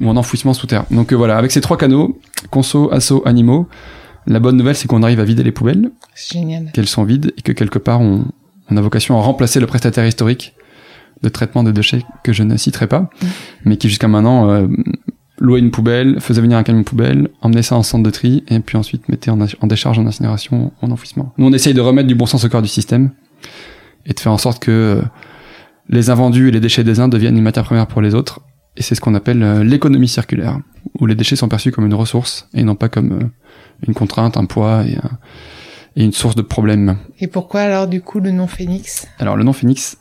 ou 0.00 0.08
en 0.08 0.16
enfouissement 0.16 0.54
sous 0.54 0.66
terre. 0.66 0.84
Donc 0.90 1.12
euh, 1.12 1.16
voilà, 1.16 1.36
avec 1.36 1.50
ces 1.50 1.60
trois 1.60 1.76
canaux, 1.76 2.18
conso, 2.50 2.90
asso, 2.92 3.22
animaux, 3.26 3.68
la 4.26 4.40
bonne 4.40 4.56
nouvelle 4.56 4.74
c'est 4.76 4.88
qu'on 4.88 5.02
arrive 5.02 5.20
à 5.20 5.24
vider 5.24 5.42
les 5.44 5.52
poubelles 5.52 5.90
C'est 6.14 6.38
génial. 6.38 6.70
qu'elles 6.72 6.88
sont 6.88 7.04
vides 7.04 7.32
et 7.38 7.42
que 7.42 7.52
quelque 7.52 7.78
part 7.78 8.00
on, 8.00 8.24
on 8.70 8.76
a 8.76 8.80
vocation 8.80 9.16
à 9.18 9.22
remplacer 9.22 9.60
le 9.60 9.66
prestataire 9.68 10.04
historique 10.06 10.54
de 11.22 11.28
traitement 11.28 11.62
de 11.62 11.70
déchets 11.72 12.02
que 12.24 12.32
je 12.32 12.42
ne 12.42 12.56
citerai 12.56 12.86
pas, 12.86 13.00
Mm. 13.22 13.26
mais 13.64 13.76
qui 13.76 13.88
jusqu'à 13.88 14.08
maintenant 14.08 14.50
euh, 14.50 14.66
louait 15.38 15.60
une 15.60 15.70
poubelle, 15.70 16.20
faisait 16.20 16.40
venir 16.40 16.56
un 16.58 16.62
camion 16.62 16.82
poubelle, 16.82 17.28
emmenait 17.42 17.62
ça 17.62 17.76
en 17.76 17.82
centre 17.82 18.02
de 18.04 18.10
tri 18.10 18.44
et 18.48 18.60
puis 18.60 18.76
ensuite 18.78 19.08
mettait 19.08 19.30
en, 19.30 19.38
en 19.40 19.66
décharge, 19.66 19.98
en 19.98 20.06
incinération, 20.06 20.72
en 20.82 20.90
enfouissement. 20.90 21.32
Nous 21.38 21.46
on 21.46 21.52
essaye 21.52 21.74
de 21.74 21.80
remettre 21.80 22.08
du 22.08 22.14
bon 22.14 22.26
sens 22.26 22.44
au 22.44 22.48
cœur 22.48 22.62
du 22.62 22.68
système 22.68 23.10
et 24.06 24.12
de 24.12 24.20
faire 24.20 24.32
en 24.32 24.38
sorte 24.38 24.62
que 24.62 24.70
euh, 24.70 25.02
les 25.88 26.10
invendus 26.10 26.48
et 26.48 26.50
les 26.50 26.60
déchets 26.60 26.84
des 26.84 27.00
uns 27.00 27.08
deviennent 27.08 27.36
une 27.36 27.42
matière 27.44 27.64
première 27.64 27.86
pour 27.86 28.00
les 28.02 28.14
autres 28.14 28.40
et 28.76 28.82
c'est 28.82 28.94
ce 28.94 29.00
qu'on 29.00 29.14
appelle 29.14 29.42
euh, 29.42 29.64
l'économie 29.64 30.08
circulaire 30.08 30.58
où 31.00 31.06
les 31.06 31.14
déchets 31.14 31.36
sont 31.36 31.48
perçus 31.48 31.70
comme 31.72 31.86
une 31.86 31.94
ressource 31.94 32.48
et 32.54 32.62
non 32.62 32.74
pas 32.74 32.88
comme 32.88 33.12
euh, 33.12 33.24
une 33.86 33.94
contrainte, 33.94 34.36
un 34.36 34.44
poids 34.46 34.84
et, 34.86 34.96
un- 34.96 35.18
et 35.96 36.04
une 36.04 36.12
source 36.12 36.34
de 36.34 36.42
problèmes. 36.42 36.96
Et 37.20 37.26
pourquoi 37.26 37.60
alors 37.62 37.88
du 37.88 38.00
coup 38.00 38.20
le 38.20 38.30
nom 38.30 38.46
Phoenix 38.46 39.06
Alors 39.18 39.36
le 39.36 39.44
nom 39.44 39.52
Phoenix 39.52 39.98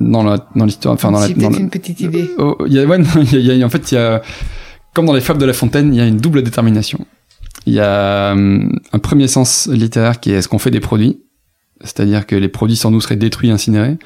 dans 0.00 0.22
la 0.24 0.46
dans 0.56 0.64
l'histoire 0.64 0.94
enfin 0.94 1.10
dans 1.10 1.20
la 1.20 1.28
dans 1.28 1.50
le- 1.50 1.58
une 1.60 1.70
petite 1.70 2.00
idée. 2.00 2.28
Oh, 2.38 2.56
il 2.66 2.72
y 2.72 2.78
a 2.78 2.84
ouais, 2.84 2.98
y 3.32 3.50
a- 3.50 3.54
y 3.54 3.62
a- 3.62 3.66
en 3.66 3.70
fait 3.70 3.92
il 3.92 3.94
y 3.96 3.98
a 3.98 4.22
comme 4.94 5.06
dans 5.06 5.12
les 5.14 5.20
fables 5.20 5.40
de 5.40 5.46
La 5.46 5.52
Fontaine, 5.54 5.94
il 5.94 5.98
y 5.98 6.00
a 6.00 6.06
une 6.06 6.18
double 6.18 6.42
détermination. 6.42 7.06
Il 7.66 7.72
y 7.74 7.80
a 7.80 8.32
hum, 8.32 8.78
un 8.92 8.98
premier 8.98 9.28
sens 9.28 9.68
littéraire 9.72 10.20
qui 10.20 10.32
est 10.32 10.34
est-ce 10.34 10.48
qu'on 10.48 10.58
fait 10.58 10.70
des 10.70 10.80
produits, 10.80 11.20
c'est-à-dire 11.80 12.26
que 12.26 12.34
les 12.36 12.48
produits 12.48 12.76
sans 12.76 12.90
nous 12.90 13.00
seraient 13.00 13.16
détruits, 13.16 13.50
incinérés, 13.50 13.96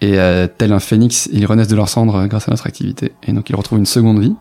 et 0.00 0.18
euh, 0.18 0.46
tel 0.46 0.72
un 0.72 0.80
phénix, 0.80 1.28
ils 1.32 1.44
renaissent 1.46 1.68
de 1.68 1.76
leurs 1.76 1.88
cendres 1.88 2.16
euh, 2.16 2.26
grâce 2.26 2.48
à 2.48 2.52
notre 2.52 2.66
activité, 2.66 3.12
et 3.26 3.32
donc 3.32 3.50
ils 3.50 3.56
retrouvent 3.56 3.78
une 3.78 3.86
seconde 3.86 4.20
vie. 4.20 4.34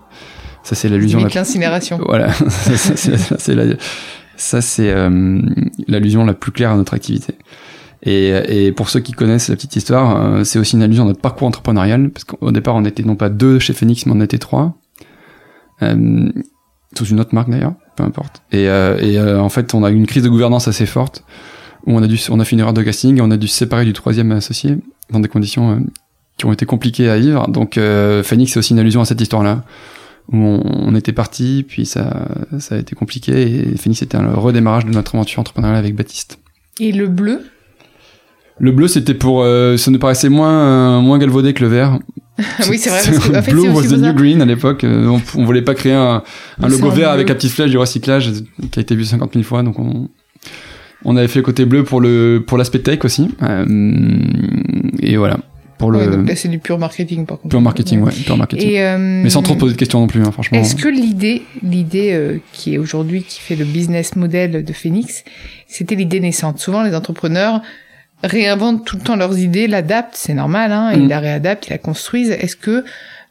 Ça 0.63 0.75
c'est 0.75 0.87
l'allusion 0.87 1.19
la 1.19 1.27
l'incinération. 1.27 1.99
voilà, 2.05 2.31
ça, 2.33 2.95
c'est- 2.95 3.17
ça, 3.17 3.35
c'est 3.39 3.55
la- 3.55 3.75
ça, 4.37 4.61
c'est 4.61 4.89
euh, 4.91 5.41
l'allusion 5.87 6.25
la 6.25 6.33
plus 6.33 6.51
claire 6.51 6.71
à 6.71 6.75
notre 6.75 6.93
activité. 6.93 7.35
Et, 8.05 8.65
et 8.65 8.71
pour 8.73 8.89
ceux 8.89 8.99
qui 8.99 9.13
connaissent 9.13 9.47
la 9.47 9.55
petite 9.55 9.77
histoire, 9.77 10.21
euh, 10.21 10.43
c'est 10.43 10.59
aussi 10.59 10.75
une 10.75 10.83
allusion 10.83 11.05
à 11.05 11.07
notre 11.07 11.21
parcours 11.21 11.47
entrepreneurial, 11.47 12.09
parce 12.09 12.25
qu'au 12.25 12.51
départ 12.51 12.75
on 12.75 12.83
était 12.83 13.03
non 13.03 13.15
pas 13.15 13.29
deux 13.29 13.59
chez 13.59 13.71
Phoenix, 13.71 14.05
mais 14.05 14.11
on 14.13 14.19
était 14.19 14.39
trois, 14.39 14.77
euh, 15.81 16.29
sous 16.97 17.05
une 17.05 17.21
autre 17.21 17.33
marque 17.33 17.49
d'ailleurs, 17.49 17.75
peu 17.95 18.03
importe. 18.03 18.41
Et, 18.51 18.67
euh, 18.67 18.97
et 18.99 19.17
euh, 19.17 19.39
en 19.39 19.47
fait 19.47 19.73
on 19.73 19.85
a 19.85 19.89
eu 19.89 19.95
une 19.95 20.05
crise 20.05 20.23
de 20.23 20.27
gouvernance 20.27 20.67
assez 20.67 20.85
forte, 20.85 21.23
où 21.85 21.93
on 21.93 22.03
a 22.03 22.07
dû, 22.07 22.19
on 22.29 22.41
a 22.41 22.43
fait 22.43 22.57
une 22.57 22.59
erreur 22.59 22.73
de 22.73 22.81
casting, 22.81 23.17
et 23.19 23.21
on 23.21 23.31
a 23.31 23.37
dû 23.37 23.47
se 23.47 23.55
séparer 23.55 23.85
du 23.85 23.93
troisième 23.93 24.33
associé 24.33 24.79
dans 25.09 25.21
des 25.21 25.29
conditions 25.29 25.71
euh, 25.71 25.79
qui 26.37 26.45
ont 26.45 26.51
été 26.51 26.65
compliquées 26.65 27.09
à 27.09 27.17
vivre. 27.17 27.47
Donc 27.47 27.77
euh, 27.77 28.21
Phoenix 28.21 28.51
c'est 28.51 28.59
aussi 28.59 28.73
une 28.73 28.79
allusion 28.79 28.99
à 28.99 29.05
cette 29.05 29.21
histoire-là 29.21 29.63
où 30.29 30.35
on, 30.35 30.61
on 30.65 30.93
était 30.95 31.13
parti, 31.13 31.65
puis 31.65 31.85
ça, 31.85 32.27
ça 32.59 32.75
a 32.75 32.79
été 32.79 32.95
compliqué, 32.95 33.71
et 33.71 33.77
Phoenix 33.77 33.99
c'était 33.99 34.17
un 34.17 34.33
redémarrage 34.33 34.83
de 34.83 34.91
notre 34.91 35.15
aventure 35.15 35.39
entrepreneuriale 35.39 35.79
avec 35.79 35.95
Baptiste. 35.95 36.37
Et 36.81 36.91
le 36.91 37.07
bleu? 37.07 37.45
Le 38.59 38.71
bleu, 38.71 38.87
c'était 38.87 39.13
pour, 39.15 39.41
euh, 39.43 39.77
ça 39.77 39.89
nous 39.91 39.99
paraissait 39.99 40.29
moins, 40.29 40.51
euh, 40.51 41.01
moins 41.01 41.17
galvaudé 41.17 41.53
que 41.53 41.63
le 41.63 41.69
vert. 41.69 41.99
Oui, 42.69 42.77
c'est 42.79 42.89
vrai, 42.89 42.99
parce 43.05 43.19
que, 43.19 43.37
en 43.37 43.41
fait, 43.43 43.51
blue 43.51 43.69
was 43.69 43.83
the 43.83 43.97
new 43.97 44.13
green 44.13 44.41
à 44.41 44.45
l'époque. 44.45 44.83
euh, 44.83 45.07
on, 45.07 45.21
on 45.39 45.45
voulait 45.45 45.61
pas 45.61 45.75
créer 45.75 45.93
un, 45.93 46.23
logo 46.61 46.89
vert 46.89 47.09
avec 47.11 47.29
la 47.29 47.35
petite 47.35 47.51
flèche 47.51 47.69
du 47.69 47.77
recyclage 47.77 48.31
qui 48.71 48.79
a 48.79 48.81
été 48.81 48.95
vu 48.95 49.05
50 49.05 49.33
000 49.33 49.43
fois, 49.43 49.61
donc 49.61 49.77
on, 49.77 50.09
on 51.05 51.15
avait 51.15 51.27
fait 51.27 51.39
le 51.39 51.43
côté 51.43 51.65
bleu 51.65 51.83
pour 51.83 52.01
le, 52.01 52.43
pour 52.45 52.57
l'aspect 52.57 52.79
tech 52.79 53.05
aussi. 53.05 53.29
Euh, 53.43 53.65
et 54.99 55.17
voilà. 55.17 55.37
Pour 55.77 55.91
le, 55.91 55.99
Ouais, 55.99 56.07
donc 56.07 56.27
là, 56.27 56.35
c'est 56.35 56.47
du 56.47 56.59
pur 56.59 56.79
marketing 56.79 57.25
par 57.25 57.37
contre. 57.39 57.49
pure 57.49 57.61
marketing, 57.61 58.01
ouais, 58.01 58.11
pure 58.25 58.37
marketing. 58.37 58.69
Et, 58.69 58.81
euh, 58.81 58.97
Mais 59.23 59.29
sans 59.29 59.41
trop 59.41 59.55
poser 59.55 59.73
de 59.73 59.79
questions 59.79 59.99
non 59.99 60.07
plus, 60.07 60.21
hein, 60.21 60.31
franchement. 60.31 60.57
Est-ce 60.59 60.75
que 60.75 60.87
l'idée, 60.87 61.43
l'idée 61.61 62.13
euh, 62.13 62.37
qui 62.53 62.73
est 62.75 62.77
aujourd'hui 62.77 63.23
qui 63.23 63.39
fait 63.41 63.55
le 63.55 63.65
business 63.65 64.15
model 64.15 64.63
de 64.63 64.73
Phoenix, 64.73 65.23
c'était 65.67 65.95
l'idée 65.95 66.19
naissante? 66.19 66.59
Souvent, 66.59 66.83
les 66.83 66.95
entrepreneurs 66.95 67.61
réinventent 68.23 68.85
tout 68.85 68.95
le 68.97 69.03
temps 69.03 69.15
leurs 69.15 69.37
idées, 69.37 69.67
l'adaptent, 69.67 70.15
c'est 70.15 70.33
normal, 70.33 70.71
hein, 70.71 70.91
ils 70.93 71.05
Mm. 71.05 71.09
la 71.09 71.19
réadaptent, 71.19 71.67
ils 71.67 71.71
la 71.71 71.77
construisent. 71.77 72.31
Est-ce 72.31 72.55
que 72.55 72.83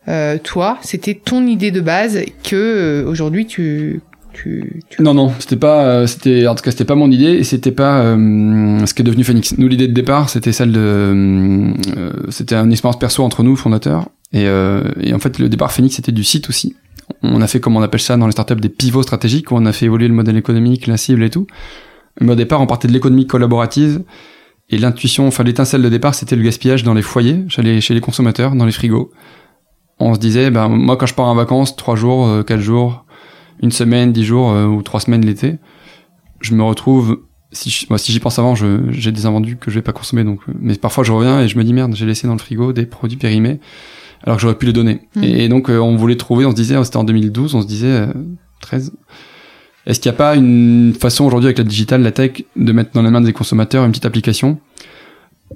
euh, 0.09 0.39
toi, 0.43 0.79
c'était 0.83 1.15
ton 1.15 1.47
idée 1.47 1.71
de 1.71 1.81
base 1.81 2.19
que 2.43 2.57
euh, 2.57 3.09
aujourd'hui 3.09 3.47
tu, 3.47 4.01
tu, 4.33 4.83
tu... 4.91 5.03
Non, 5.03 5.15
non, 5.15 5.33
c'était 5.39 5.57
pas, 5.57 5.85
euh, 5.85 6.07
c'était, 6.07 6.47
en 6.47 6.55
tout 6.55 6.63
cas, 6.63 6.71
c'était 6.73 6.85
pas 6.85 6.95
mon 6.95 7.11
idée 7.11 7.33
et 7.35 7.45
c'était 7.45 7.71
pas 7.71 8.01
euh, 8.03 8.85
ce 8.87 8.95
qui 8.95 9.03
est 9.03 9.05
devenu 9.05 9.25
Phoenix. 9.25 9.55
Nous, 9.59 9.69
l'idée 9.69 9.89
de 9.89 9.95
départ, 9.95 10.29
c'était 10.29 10.53
celle 10.53 10.73
de, 10.73 10.81
euh, 10.81 12.13
c'était 12.31 12.57
une 12.57 12.73
expérience 12.73 12.99
perso 12.99 13.23
entre 13.23 13.43
nous, 13.43 13.57
fondateurs. 13.57 14.09
Et, 14.33 14.47
euh, 14.47 14.83
et 15.01 15.15
en 15.15 15.19
fait, 15.19 15.39
le 15.39 15.49
départ 15.49 15.73
Phoenix, 15.73 15.97
c'était 15.97 16.13
du 16.13 16.25
site 16.25 16.49
aussi. 16.49 16.75
On 17.23 17.41
a 17.43 17.47
fait, 17.47 17.61
comme 17.61 17.77
on 17.77 17.83
appelle 17.83 18.01
ça 18.01 18.17
dans 18.17 18.27
les 18.27 18.33
startups, 18.33 18.57
des 18.57 18.71
pivots 18.71 19.03
stratégiques 19.03 19.53
où 19.53 19.57
on 19.57 19.67
a 19.67 19.73
fait 19.73 19.87
évoluer 19.87 20.09
le 20.09 20.15
modèle 20.15 20.37
économique, 20.37 20.87
la 20.87 20.97
cible 20.97 21.23
et 21.23 21.31
tout. 21.31 21.47
Mais 22.21 22.33
au 22.33 22.35
départ, 22.35 22.61
on 22.61 22.67
partait 22.67 22.89
de 22.89 22.93
l'économie 22.93 23.27
collaborative 23.27 24.01
et 24.73 24.79
l'intuition, 24.79 25.27
enfin, 25.29 25.45
l'étincelle 25.45 25.83
de 25.83 25.89
départ, 25.89 26.15
c'était 26.15 26.35
le 26.35 26.43
gaspillage 26.43 26.83
dans 26.83 26.95
les 26.95 27.03
foyers, 27.03 27.45
chez 27.49 27.63
les, 27.63 27.81
chez 27.81 27.95
les 27.95 28.01
consommateurs, 28.01 28.55
dans 28.57 28.65
les 28.67 28.73
frigos. 28.73 29.11
On 30.01 30.15
se 30.15 30.19
disait, 30.19 30.51
ben, 30.51 30.69
moi, 30.69 30.97
quand 30.97 31.07
je 31.07 31.15
pars 31.15 31.27
en 31.27 31.35
vacances, 31.35 31.77
trois 31.77 31.95
jours, 31.95 32.27
euh, 32.27 32.43
quatre 32.43 32.61
jours, 32.61 33.05
une 33.63 33.71
semaine, 33.71 34.13
dix 34.13 34.25
jours 34.25 34.51
euh, 34.51 34.67
ou 34.67 34.83
trois 34.83 34.99
semaines 34.99 35.25
l'été, 35.25 35.59
je 36.41 36.55
me 36.55 36.63
retrouve 36.65 37.21
si 37.53 37.69
je- 37.71 37.87
moi, 37.91 37.99
si 37.99 38.11
j'y 38.13 38.19
pense 38.19 38.39
avant, 38.39 38.55
je- 38.55 38.91
j'ai 38.91 39.13
des 39.13 39.27
invendus 39.27 39.57
que 39.57 39.71
je 39.71 39.77
vais 39.77 39.83
pas 39.83 39.93
consommer 39.93 40.25
donc 40.25 40.41
euh, 40.49 40.53
mais 40.59 40.75
parfois 40.75 41.05
je 41.05 41.13
reviens 41.13 41.41
et 41.43 41.49
je 41.49 41.59
me 41.59 41.63
dis 41.65 41.75
merde, 41.75 41.95
j'ai 41.95 42.07
laissé 42.07 42.27
dans 42.27 42.33
le 42.33 42.39
frigo 42.39 42.73
des 42.73 42.87
produits 42.87 43.19
périmés 43.19 43.61
alors 44.25 44.37
que 44.37 44.43
j'aurais 44.43 44.57
pu 44.57 44.65
les 44.67 44.73
donner. 44.73 45.03
Mm. 45.17 45.23
Et, 45.23 45.45
et 45.45 45.49
donc 45.51 45.69
euh, 45.69 45.79
on 45.79 45.95
voulait 45.97 46.17
trouver, 46.17 46.47
on 46.47 46.51
se 46.51 46.57
disait 46.57 46.83
c'était 46.83 46.97
en 46.97 47.05
2012, 47.05 47.55
on 47.55 47.61
se 47.61 47.67
disait 47.67 47.87
euh, 47.89 48.07
13 48.63 48.93
est-ce 49.87 50.01
qu'il 50.01 50.11
n'y 50.11 50.15
a 50.15 50.19
pas 50.19 50.37
une 50.37 50.95
façon 50.99 51.25
aujourd'hui 51.25 51.49
avec 51.49 51.59
la 51.59 51.65
digitale, 51.65 52.03
la 52.03 52.13
tech, 52.13 52.45
de 52.57 52.73
mettre 52.73 52.93
dans 52.93 53.03
les 53.03 53.11
mains 53.11 53.21
des 53.21 53.33
consommateurs 53.33 53.85
une 53.85 53.91
petite 53.91 54.07
application 54.07 54.59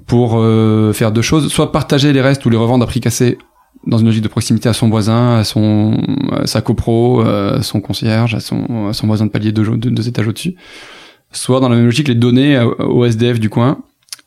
pour 0.05 0.37
euh, 0.37 0.93
faire 0.93 1.11
deux 1.11 1.21
choses, 1.21 1.51
soit 1.51 1.71
partager 1.71 2.13
les 2.13 2.21
restes 2.21 2.45
ou 2.45 2.49
les 2.49 2.57
revendre 2.57 2.83
à 2.83 2.87
prix 2.87 2.99
cassé 2.99 3.37
dans 3.85 3.97
une 3.97 4.05
logique 4.05 4.23
de 4.23 4.27
proximité 4.27 4.67
à 4.67 4.73
son 4.73 4.89
voisin, 4.89 5.37
à 5.37 5.43
son 5.43 5.97
à 6.31 6.45
sa 6.45 6.61
copro, 6.61 7.21
euh, 7.21 7.59
à 7.59 7.63
son 7.63 7.79
concierge, 7.79 8.35
à 8.35 8.39
son 8.39 8.87
à 8.89 8.93
son 8.93 9.07
voisin 9.07 9.25
de 9.25 9.31
palier 9.31 9.51
deux, 9.51 9.65
deux, 9.77 10.07
étages 10.07 10.27
au-dessus, 10.27 10.55
soit 11.31 11.59
dans 11.59 11.69
la 11.69 11.77
même 11.77 11.85
logique 11.85 12.07
les 12.07 12.15
donner 12.15 12.59
au 12.79 13.05
SDF 13.05 13.39
du 13.39 13.49
coin 13.49 13.79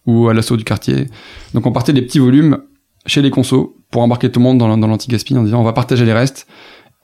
ou 0.06 0.28
à 0.28 0.34
l'assaut 0.34 0.56
du 0.56 0.64
quartier. 0.64 1.06
Donc 1.52 1.66
on 1.66 1.72
partait 1.72 1.92
des 1.92 2.02
petits 2.02 2.18
volumes 2.18 2.58
chez 3.06 3.22
les 3.22 3.30
consos 3.30 3.74
pour 3.90 4.02
embarquer 4.02 4.30
tout 4.30 4.40
le 4.40 4.44
monde 4.44 4.58
dans, 4.58 4.76
dans 4.76 4.86
l'anti-gaspi 4.86 5.36
en 5.36 5.42
disant 5.42 5.60
on 5.60 5.64
va 5.64 5.72
partager 5.72 6.04
les 6.04 6.12
restes, 6.12 6.46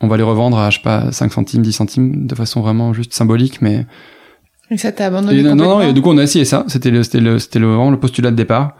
on 0.01 0.09
va 0.09 0.17
les 0.17 0.23
revendre 0.23 0.59
à 0.59 0.71
je 0.71 0.77
sais 0.77 0.83
pas 0.83 1.11
5 1.13 1.33
centimes, 1.33 1.63
10 1.63 1.73
centimes 1.73 2.27
de 2.27 2.35
façon 2.35 2.61
vraiment 2.61 2.93
juste 2.93 3.15
symbolique 3.15 3.63
mais 3.63 3.87
Et 4.71 4.77
ça 4.77 4.93
t'a 4.93 5.07
abandonné 5.07 5.39
et 5.39 5.43
non, 5.43 5.51
non, 5.51 5.65
complètement 5.65 5.83
et 5.83 5.93
du 5.93 6.03
coup, 6.03 6.11
on 6.11 6.19
a 6.19 6.23
essayé 6.23 6.45
ça. 6.45 6.65
C'était 6.69 6.91
le, 6.91 7.03
c'était 7.03 7.21
le, 7.21 7.39
c'était 7.39 7.59
le, 7.59 7.67
vraiment 7.67 7.91
le 7.91 8.01
postulat 8.01 8.31
de 8.31 8.37
départ. 8.37 8.77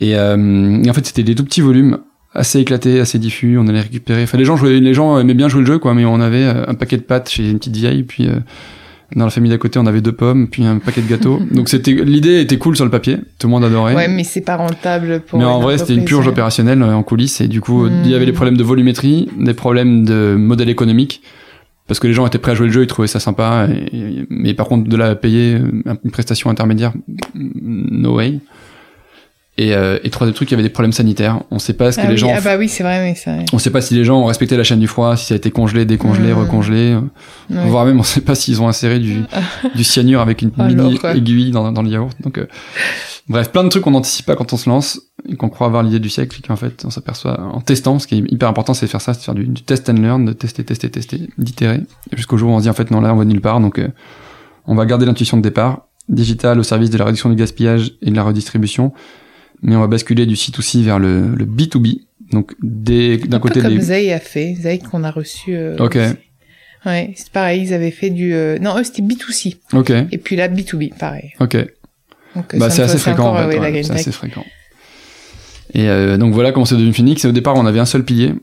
Et, 0.00 0.16
euh, 0.16 0.82
et 0.82 0.90
en 0.90 0.92
fait, 0.92 1.06
c'était 1.06 1.22
des 1.22 1.34
tout 1.34 1.44
petits 1.44 1.62
volumes, 1.62 1.98
assez 2.34 2.60
éclatés, 2.60 3.00
assez 3.00 3.18
diffus. 3.18 3.58
On 3.58 3.66
allait 3.66 3.80
récupérer. 3.80 4.24
Enfin, 4.24 4.38
les 4.38 4.44
gens 4.44 4.56
jouaient, 4.56 4.80
les 4.80 4.94
gens 4.94 5.18
aimaient 5.18 5.34
bien 5.34 5.48
jouer 5.48 5.60
le 5.60 5.66
jeu, 5.66 5.78
quoi. 5.78 5.94
Mais 5.94 6.04
on 6.04 6.20
avait 6.20 6.44
euh, 6.44 6.66
un 6.68 6.74
paquet 6.74 6.96
de 6.96 7.02
pâtes 7.02 7.30
chez 7.30 7.50
une 7.50 7.58
petite 7.58 7.76
vieille, 7.76 8.02
puis 8.02 8.26
euh, 8.26 8.40
dans 9.14 9.24
la 9.24 9.30
famille 9.30 9.50
d'à 9.50 9.58
côté, 9.58 9.78
on 9.78 9.86
avait 9.86 10.00
deux 10.00 10.12
pommes, 10.12 10.48
puis 10.48 10.64
un 10.64 10.78
paquet 10.78 11.00
de 11.00 11.08
gâteaux. 11.08 11.38
Donc 11.52 11.68
c'était, 11.68 11.92
l'idée 11.92 12.40
était 12.40 12.58
cool 12.58 12.74
sur 12.74 12.84
le 12.84 12.90
papier. 12.90 13.18
Tout 13.38 13.46
le 13.46 13.52
monde 13.52 13.64
adorait. 13.64 13.94
Ouais, 13.94 14.08
mais 14.08 14.24
c'est 14.24 14.40
pas 14.40 14.56
rentable 14.56 15.20
pour 15.26 15.38
Mais 15.38 15.44
en 15.44 15.60
vrai, 15.60 15.78
c'était 15.78 15.94
une 15.94 16.04
purge 16.04 16.26
opérationnelle 16.26 16.82
euh, 16.82 16.92
en 16.94 17.02
coulisses 17.02 17.40
et 17.40 17.48
du 17.48 17.60
coup, 17.60 17.84
Hmm. 17.86 18.02
il 18.04 18.10
y 18.10 18.14
avait 18.14 18.26
des 18.26 18.32
problèmes 18.32 18.56
de 18.56 18.64
volumétrie, 18.64 19.28
des 19.38 19.54
problèmes 19.54 20.04
de 20.04 20.34
modèle 20.38 20.68
économique 20.68 21.22
parce 21.86 22.00
que 22.00 22.08
les 22.08 22.14
gens 22.14 22.26
étaient 22.26 22.38
prêts 22.38 22.50
à 22.50 22.54
jouer 22.56 22.66
le 22.66 22.72
jeu, 22.72 22.82
ils 22.82 22.88
trouvaient 22.88 23.06
ça 23.06 23.20
sympa, 23.20 23.68
et- 23.92 24.24
mais 24.28 24.54
par 24.54 24.66
contre 24.66 24.88
de 24.88 24.96
la 24.96 25.14
payer 25.14 25.54
euh, 25.54 25.94
une 26.04 26.10
prestation 26.10 26.50
intermédiaire, 26.50 26.92
no 27.34 28.16
way. 28.16 28.40
Et, 29.58 29.74
euh, 29.74 29.98
et 30.04 30.10
troisième 30.10 30.34
truc, 30.34 30.50
il 30.50 30.52
y 30.52 30.54
avait 30.54 30.62
des 30.62 30.68
problèmes 30.68 30.92
sanitaires. 30.92 31.40
On 31.50 31.58
sait 31.58 31.72
pas 31.72 31.90
ce 31.90 31.96
que 31.96 32.02
ah 32.02 32.06
les 32.08 32.12
oui, 32.12 32.18
gens. 32.18 32.30
Ah 32.36 32.42
bah 32.42 32.56
oui, 32.58 32.68
c'est 32.68 32.82
vrai, 32.82 33.00
mais 33.00 33.14
ça. 33.14 33.32
On 33.54 33.58
sait 33.58 33.70
pas 33.70 33.80
si 33.80 33.94
les 33.94 34.04
gens 34.04 34.20
ont 34.20 34.26
respecté 34.26 34.54
la 34.54 34.64
chaîne 34.64 34.80
du 34.80 34.86
froid, 34.86 35.16
si 35.16 35.24
ça 35.26 35.34
a 35.34 35.36
été 35.38 35.50
congelé, 35.50 35.86
décongelé, 35.86 36.34
Mm. 36.34 36.38
recongelé. 36.38 36.94
Ouais. 37.48 37.66
Voire 37.66 37.86
même, 37.86 37.98
on 37.98 38.02
sait 38.02 38.20
pas 38.20 38.34
s'ils 38.34 38.60
ont 38.60 38.68
inséré 38.68 38.98
du, 38.98 39.22
du 39.74 39.82
cyanure 39.82 40.20
avec 40.20 40.42
une 40.42 40.50
Ah, 40.58 40.68
mini 40.68 40.98
aiguille 41.14 41.52
dans, 41.52 41.72
dans 41.72 41.80
le 41.82 41.88
yaourt. 41.88 42.14
Donc, 42.22 42.36
euh, 42.36 42.46
bref, 43.30 43.50
plein 43.50 43.64
de 43.64 43.70
trucs 43.70 43.82
qu'on 43.82 43.92
n'anticipe 43.92 44.26
pas 44.26 44.36
quand 44.36 44.52
on 44.52 44.58
se 44.58 44.68
lance 44.68 45.00
et 45.26 45.36
qu'on 45.36 45.48
croit 45.48 45.66
avoir 45.68 45.82
l'idée 45.82 46.00
du 46.00 46.10
siècle 46.10 46.38
et 46.42 46.46
qu'en 46.46 46.56
fait, 46.56 46.84
on 46.84 46.90
s'aperçoit 46.90 47.40
en 47.40 47.62
testant. 47.62 47.98
Ce 47.98 48.06
qui 48.06 48.16
est 48.18 48.24
hyper 48.30 48.50
important, 48.50 48.74
c'est 48.74 48.84
de 48.84 48.90
faire 48.90 49.00
ça, 49.00 49.14
c'est 49.14 49.20
de 49.20 49.24
faire 49.24 49.34
du, 49.34 49.46
du 49.46 49.62
test 49.62 49.88
and 49.88 49.94
learn, 49.94 50.26
de 50.26 50.32
tester, 50.34 50.64
tester, 50.64 50.90
tester, 50.90 51.30
d'itérer, 51.38 51.80
jusqu'au 52.12 52.36
jour 52.36 52.50
où 52.50 52.52
on 52.54 52.58
se 52.58 52.64
dit 52.64 52.68
en 52.70 52.74
fait 52.74 52.90
non 52.90 53.00
là, 53.00 53.14
on 53.14 53.16
va 53.16 53.24
nulle 53.24 53.40
part. 53.40 53.60
Donc, 53.60 53.78
euh, 53.78 53.88
on 54.66 54.74
va 54.74 54.84
garder 54.84 55.06
l'intuition 55.06 55.38
de 55.38 55.42
départ, 55.42 55.86
digital 56.10 56.58
au 56.58 56.62
service 56.62 56.90
de 56.90 56.98
la 56.98 57.06
réduction 57.06 57.30
du 57.30 57.36
gaspillage 57.36 57.92
et 58.02 58.10
de 58.10 58.16
la 58.16 58.22
redistribution, 58.22 58.92
mais 59.62 59.76
on 59.76 59.80
va 59.80 59.86
basculer 59.86 60.26
du 60.26 60.34
C2C 60.34 60.82
vers 60.82 60.98
le, 60.98 61.34
le 61.34 61.44
B2B. 61.44 62.00
Donc, 62.32 62.54
d'un 62.60 63.38
côté 63.38 63.60
comme 63.60 63.70
les 63.70 63.80
Zay 63.80 64.12
a 64.12 64.18
fait, 64.20 64.54
Zay 64.54 64.78
qu'on 64.78 65.04
a 65.04 65.10
reçu. 65.10 65.54
euh, 65.54 65.76
Ok. 65.78 65.96
aussi. 65.96 66.14
Ouais, 66.84 67.12
c'est 67.16 67.30
pareil, 67.30 67.62
ils 67.62 67.74
avaient 67.74 67.90
fait 67.90 68.10
du. 68.10 68.32
euh, 68.34 68.58
Non, 68.58 68.78
eux 68.78 68.84
c'était 68.84 69.02
B2C. 69.02 69.56
Ok, 69.72 69.90
Et 69.90 70.18
puis 70.18 70.36
là, 70.36 70.48
B2B, 70.48 70.96
pareil. 70.96 71.32
ok. 71.40 71.56
Donc, 72.34 72.54
euh, 72.54 72.58
Bah, 72.58 72.70
c'est 72.70 72.82
assez 72.82 72.98
fréquent, 72.98 73.32
en 73.32 73.36
fait, 73.38 73.46
ouais, 73.46 73.58
ouais, 73.60 73.72
la 73.72 73.82
c'est 73.82 73.92
assez 73.94 74.12
fréquent. 74.12 74.44
Et 75.74 75.88
euh, 75.88 76.16
donc 76.16 76.32
voilà 76.32 76.52
comment 76.52 76.64
c'est 76.64 76.76
devenu 76.76 76.92
Phoenix. 76.92 77.24
Et 77.24 77.28
au 77.28 77.32
départ, 77.32 77.54
on 77.56 77.66
avait 77.66 77.80
un 77.80 77.86
seul 77.86 78.04
pilier, 78.04 78.34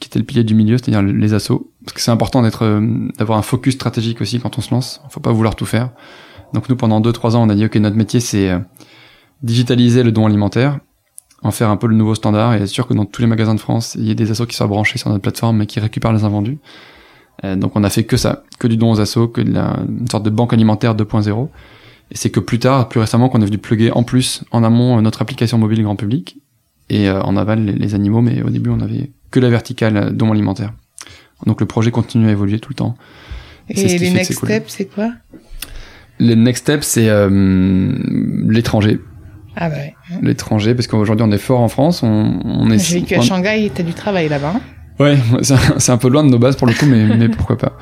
qui 0.00 0.08
était 0.08 0.18
le 0.18 0.24
pilier 0.24 0.42
du 0.44 0.54
milieu, 0.54 0.78
c'est-à-dire 0.78 1.02
le- 1.02 1.12
les 1.12 1.32
assos. 1.34 1.70
Parce 1.84 1.92
que 1.94 2.00
c'est 2.00 2.10
important 2.10 2.42
d'être, 2.42 2.64
euh, 2.64 2.80
d'avoir 3.18 3.38
un 3.38 3.42
focus 3.42 3.74
stratégique 3.74 4.20
aussi 4.20 4.40
quand 4.40 4.58
on 4.58 4.60
se 4.60 4.70
lance. 4.72 5.00
Faut 5.10 5.20
pas 5.20 5.32
vouloir 5.32 5.54
tout 5.54 5.66
faire. 5.66 5.90
Donc 6.54 6.68
nous, 6.68 6.76
pendant 6.76 7.00
2-3 7.00 7.36
ans, 7.36 7.42
on 7.46 7.48
a 7.50 7.54
dit, 7.54 7.64
ok, 7.64 7.76
notre 7.76 7.96
métier, 7.96 8.20
c'est 8.20 8.50
euh, 8.50 8.58
digitaliser 9.42 10.02
le 10.02 10.12
don 10.12 10.26
alimentaire, 10.26 10.78
en 11.42 11.50
faire 11.50 11.70
un 11.70 11.76
peu 11.76 11.86
le 11.86 11.96
nouveau 11.96 12.14
standard, 12.14 12.54
et 12.54 12.58
être 12.58 12.68
sûr 12.68 12.86
que 12.86 12.94
dans 12.94 13.04
tous 13.04 13.20
les 13.22 13.28
magasins 13.28 13.54
de 13.54 13.60
France, 13.60 13.96
il 13.98 14.04
y 14.04 14.10
ait 14.10 14.14
des 14.14 14.30
assos 14.30 14.46
qui 14.46 14.56
soient 14.56 14.66
branchés 14.66 14.98
sur 14.98 15.10
notre 15.10 15.22
plateforme 15.22 15.62
et 15.62 15.66
qui 15.66 15.80
récupèrent 15.80 16.12
les 16.12 16.24
invendus. 16.24 16.58
Euh, 17.44 17.56
donc 17.56 17.72
on 17.74 17.82
a 17.82 17.90
fait 17.90 18.04
que 18.04 18.16
ça, 18.16 18.44
que 18.58 18.66
du 18.68 18.76
don 18.76 18.92
aux 18.92 19.00
assos, 19.00 19.28
que 19.28 19.40
de 19.40 19.52
la, 19.52 19.78
une 19.88 20.08
sorte 20.08 20.24
de 20.24 20.30
banque 20.30 20.52
alimentaire 20.52 20.94
2.0. 20.94 21.48
Et 22.10 22.16
c'est 22.16 22.30
que 22.30 22.40
plus 22.40 22.58
tard, 22.58 22.88
plus 22.88 23.00
récemment, 23.00 23.28
qu'on 23.28 23.40
est 23.40 23.46
venu 23.46 23.58
plugger 23.58 23.90
en 23.90 24.02
plus, 24.02 24.44
en 24.52 24.62
amont, 24.62 24.98
euh, 24.98 25.00
notre 25.00 25.22
application 25.22 25.58
mobile 25.58 25.82
grand 25.82 25.96
public, 25.96 26.38
et 26.90 27.08
euh, 27.08 27.20
en 27.22 27.36
aval 27.36 27.64
les, 27.64 27.72
les 27.72 27.94
animaux, 27.94 28.20
mais 28.20 28.42
au 28.42 28.50
début, 28.50 28.70
on 28.70 28.80
avait 28.80 29.10
que 29.30 29.40
la 29.40 29.48
verticale 29.50 29.96
euh, 29.96 30.10
don 30.10 30.30
alimentaire. 30.30 30.72
Donc 31.46 31.60
le 31.60 31.66
projet 31.66 31.90
continue 31.90 32.28
à 32.28 32.30
évoluer 32.30 32.60
tout 32.60 32.70
le 32.70 32.76
temps. 32.76 32.96
Et 33.68 33.80
Et 33.80 33.98
les 33.98 34.10
next 34.10 34.34
steps, 34.34 34.72
c'est 34.72 34.86
quoi? 34.86 35.12
Le 36.18 36.34
next 36.34 36.62
step, 36.62 36.84
c'est 36.84 37.08
euh, 37.08 37.98
l'étranger. 38.48 39.00
Ah 39.56 39.68
bah 39.68 39.76
ouais. 39.76 39.94
L'étranger, 40.22 40.74
parce 40.74 40.86
qu'aujourd'hui, 40.86 41.26
on 41.28 41.32
est 41.32 41.38
fort 41.38 41.60
en 41.60 41.68
France, 41.68 42.02
on, 42.02 42.40
on 42.44 42.70
est... 42.70 42.78
J'ai 42.78 43.00
vécu 43.00 43.14
à 43.14 43.20
Shanghai 43.20 43.70
t'as 43.74 43.82
du 43.82 43.92
travail 43.92 44.28
là-bas. 44.28 44.54
hein 44.56 44.60
Ouais, 44.98 45.18
c'est 45.42 45.92
un, 45.92 45.98
peu 45.98 46.08
loin 46.08 46.24
de 46.24 46.30
nos 46.30 46.38
bases 46.38 46.56
pour 46.56 46.66
le 46.66 46.74
coup, 46.74 46.86
mais, 46.86 47.16
mais 47.16 47.28
pourquoi 47.28 47.58
pas. 47.58 47.72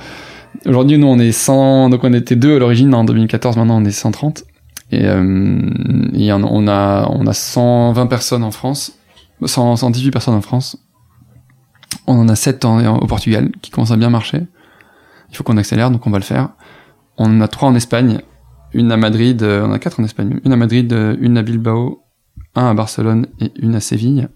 Aujourd'hui, 0.66 0.98
nous, 0.98 1.06
on 1.06 1.18
est 1.18 1.32
100, 1.32 1.90
donc 1.90 2.04
on 2.04 2.12
était 2.12 2.36
deux 2.36 2.56
à 2.56 2.58
l'origine 2.58 2.94
en 2.94 3.04
2014, 3.04 3.56
maintenant 3.56 3.80
on 3.80 3.84
est 3.84 3.90
130. 3.90 4.44
Et, 4.92 5.04
euh, 5.04 5.60
et 6.14 6.32
on 6.32 6.68
a, 6.68 7.08
on 7.08 7.26
a 7.26 7.32
120 7.32 8.06
personnes 8.06 8.42
en 8.42 8.50
France, 8.50 8.98
100, 9.44 9.76
118 9.76 10.10
personnes 10.10 10.34
en 10.34 10.40
France. 10.40 10.76
On 12.06 12.14
en 12.14 12.28
a 12.28 12.34
7 12.34 12.64
en, 12.64 12.96
au 12.96 13.06
Portugal, 13.06 13.50
qui 13.62 13.70
commencent 13.70 13.92
à 13.92 13.96
bien 13.96 14.10
marcher. 14.10 14.42
Il 15.30 15.36
faut 15.36 15.44
qu'on 15.44 15.56
accélère, 15.56 15.90
donc 15.90 16.06
on 16.06 16.10
va 16.10 16.18
le 16.18 16.24
faire. 16.24 16.50
On 17.18 17.26
en 17.26 17.40
a 17.40 17.48
3 17.48 17.68
en 17.68 17.74
Espagne, 17.76 18.20
une 18.74 18.92
à 18.92 18.96
Madrid, 18.96 19.42
euh, 19.42 19.66
on 19.66 19.72
a 19.72 19.78
4 19.78 20.00
en 20.00 20.04
Espagne, 20.04 20.40
une 20.44 20.52
à 20.52 20.56
Madrid, 20.56 20.92
euh, 20.92 21.16
une 21.20 21.36
à 21.38 21.42
Bilbao, 21.42 22.02
un 22.54 22.66
à 22.70 22.74
Barcelone 22.74 23.26
et 23.40 23.50
une 23.60 23.74
à 23.74 23.80
Séville. 23.80 24.28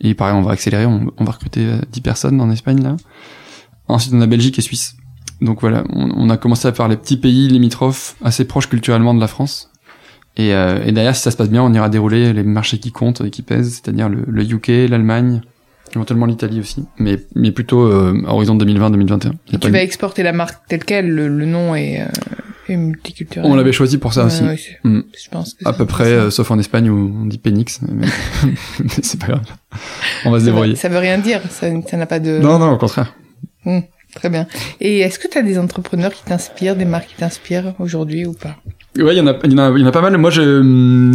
Et 0.00 0.14
pareil, 0.14 0.34
on 0.34 0.42
va 0.42 0.52
accélérer, 0.52 0.86
on, 0.86 1.12
on 1.18 1.24
va 1.24 1.32
recruter 1.32 1.60
euh, 1.66 1.80
10 1.92 2.00
personnes 2.00 2.40
en 2.40 2.50
Espagne 2.50 2.82
là. 2.82 2.96
Ensuite, 3.88 4.14
on 4.14 4.20
a 4.20 4.26
Belgique 4.26 4.58
et 4.58 4.62
Suisse. 4.62 4.94
Donc 5.40 5.60
voilà, 5.62 5.84
on, 5.90 6.10
on 6.14 6.30
a 6.30 6.36
commencé 6.36 6.68
à 6.68 6.72
faire 6.72 6.88
les 6.88 6.96
petits 6.96 7.16
pays 7.16 7.48
limitrophes, 7.48 8.16
assez 8.22 8.44
proches 8.44 8.68
culturellement 8.68 9.14
de 9.14 9.20
la 9.20 9.26
France. 9.26 9.70
Et, 10.36 10.54
euh, 10.54 10.82
et 10.84 10.92
derrière, 10.92 11.16
si 11.16 11.22
ça 11.22 11.30
se 11.30 11.36
passe 11.36 11.50
bien, 11.50 11.62
on 11.62 11.72
ira 11.72 11.88
dérouler 11.88 12.32
les 12.32 12.42
marchés 12.44 12.78
qui 12.78 12.92
comptent 12.92 13.20
et 13.22 13.30
qui 13.30 13.42
pèsent, 13.42 13.80
c'est-à-dire 13.82 14.08
le, 14.08 14.24
le 14.26 14.42
UK, 14.44 14.68
l'Allemagne, 14.88 15.40
éventuellement 15.94 16.26
l'Italie 16.26 16.60
aussi, 16.60 16.84
mais, 16.98 17.18
mais 17.34 17.50
plutôt 17.50 17.82
euh, 17.82 18.22
à 18.26 18.32
horizon 18.34 18.56
2020-2021. 18.56 18.98
Il 18.98 19.02
y 19.02 19.06
a 19.06 19.08
Et 19.08 19.52
pas 19.52 19.58
tu 19.58 19.66
une- 19.66 19.72
vas 19.72 19.82
exporter 19.82 20.22
la 20.22 20.32
marque 20.32 20.66
telle 20.68 20.84
quelle, 20.84 21.10
le, 21.10 21.26
le 21.28 21.46
nom 21.46 21.74
est, 21.74 22.00
euh, 22.02 22.06
multiculturel. 22.76 23.50
On 23.50 23.54
l'avait 23.54 23.72
choisi 23.72 23.98
pour 23.98 24.12
ça 24.12 24.22
Ouais, 24.22 24.26
aussi. 24.26 24.42
ouais, 24.44 24.56
c'est- 24.56 24.88
Mm. 24.88 25.02
Je 25.24 25.28
pense 25.30 25.54
que 25.54 25.68
À 25.68 25.72
peu 25.72 25.86
près, 25.86 26.12
euh, 26.12 26.30
sauf 26.30 26.50
en 26.50 26.58
Espagne 26.58 26.88
où 26.90 27.14
on 27.22 27.26
dit 27.26 27.38
Pénix, 27.38 27.80
mais, 27.88 28.06
mais 28.80 28.88
c'est 29.02 29.20
pas 29.20 29.26
grave. 29.28 29.44
On 30.24 30.30
va 30.30 30.40
se 30.40 30.44
débrouiller. 30.44 30.76
ça 30.76 30.88
veut 30.88 30.98
rien 30.98 31.18
dire, 31.18 31.40
ça 31.50 31.70
n'a 31.70 32.06
pas 32.06 32.18
de... 32.20 32.38
Non, 32.38 32.58
non, 32.58 32.72
au 32.72 32.78
contraire. 32.78 33.14
Très 34.14 34.28
bien. 34.28 34.46
Et 34.80 35.00
est-ce 35.00 35.18
que 35.20 35.28
tu 35.28 35.38
as 35.38 35.42
des 35.42 35.58
entrepreneurs 35.58 36.12
qui 36.12 36.24
t'inspirent, 36.24 36.74
des 36.76 36.84
marques 36.84 37.08
qui 37.10 37.14
t'inspirent 37.16 37.74
aujourd'hui 37.78 38.26
ou 38.26 38.32
pas? 38.32 38.56
Ouais, 38.98 39.14
il 39.14 39.18
y 39.18 39.20
en 39.20 39.26
a, 39.28 39.36
il 39.44 39.52
y 39.52 39.54
en 39.54 39.58
a, 39.58 39.70
il 39.70 39.80
y 39.82 39.84
en 39.84 39.86
a 39.86 39.92
pas 39.92 40.00
mal. 40.00 40.16
Moi, 40.18 40.30
je, 40.30 40.42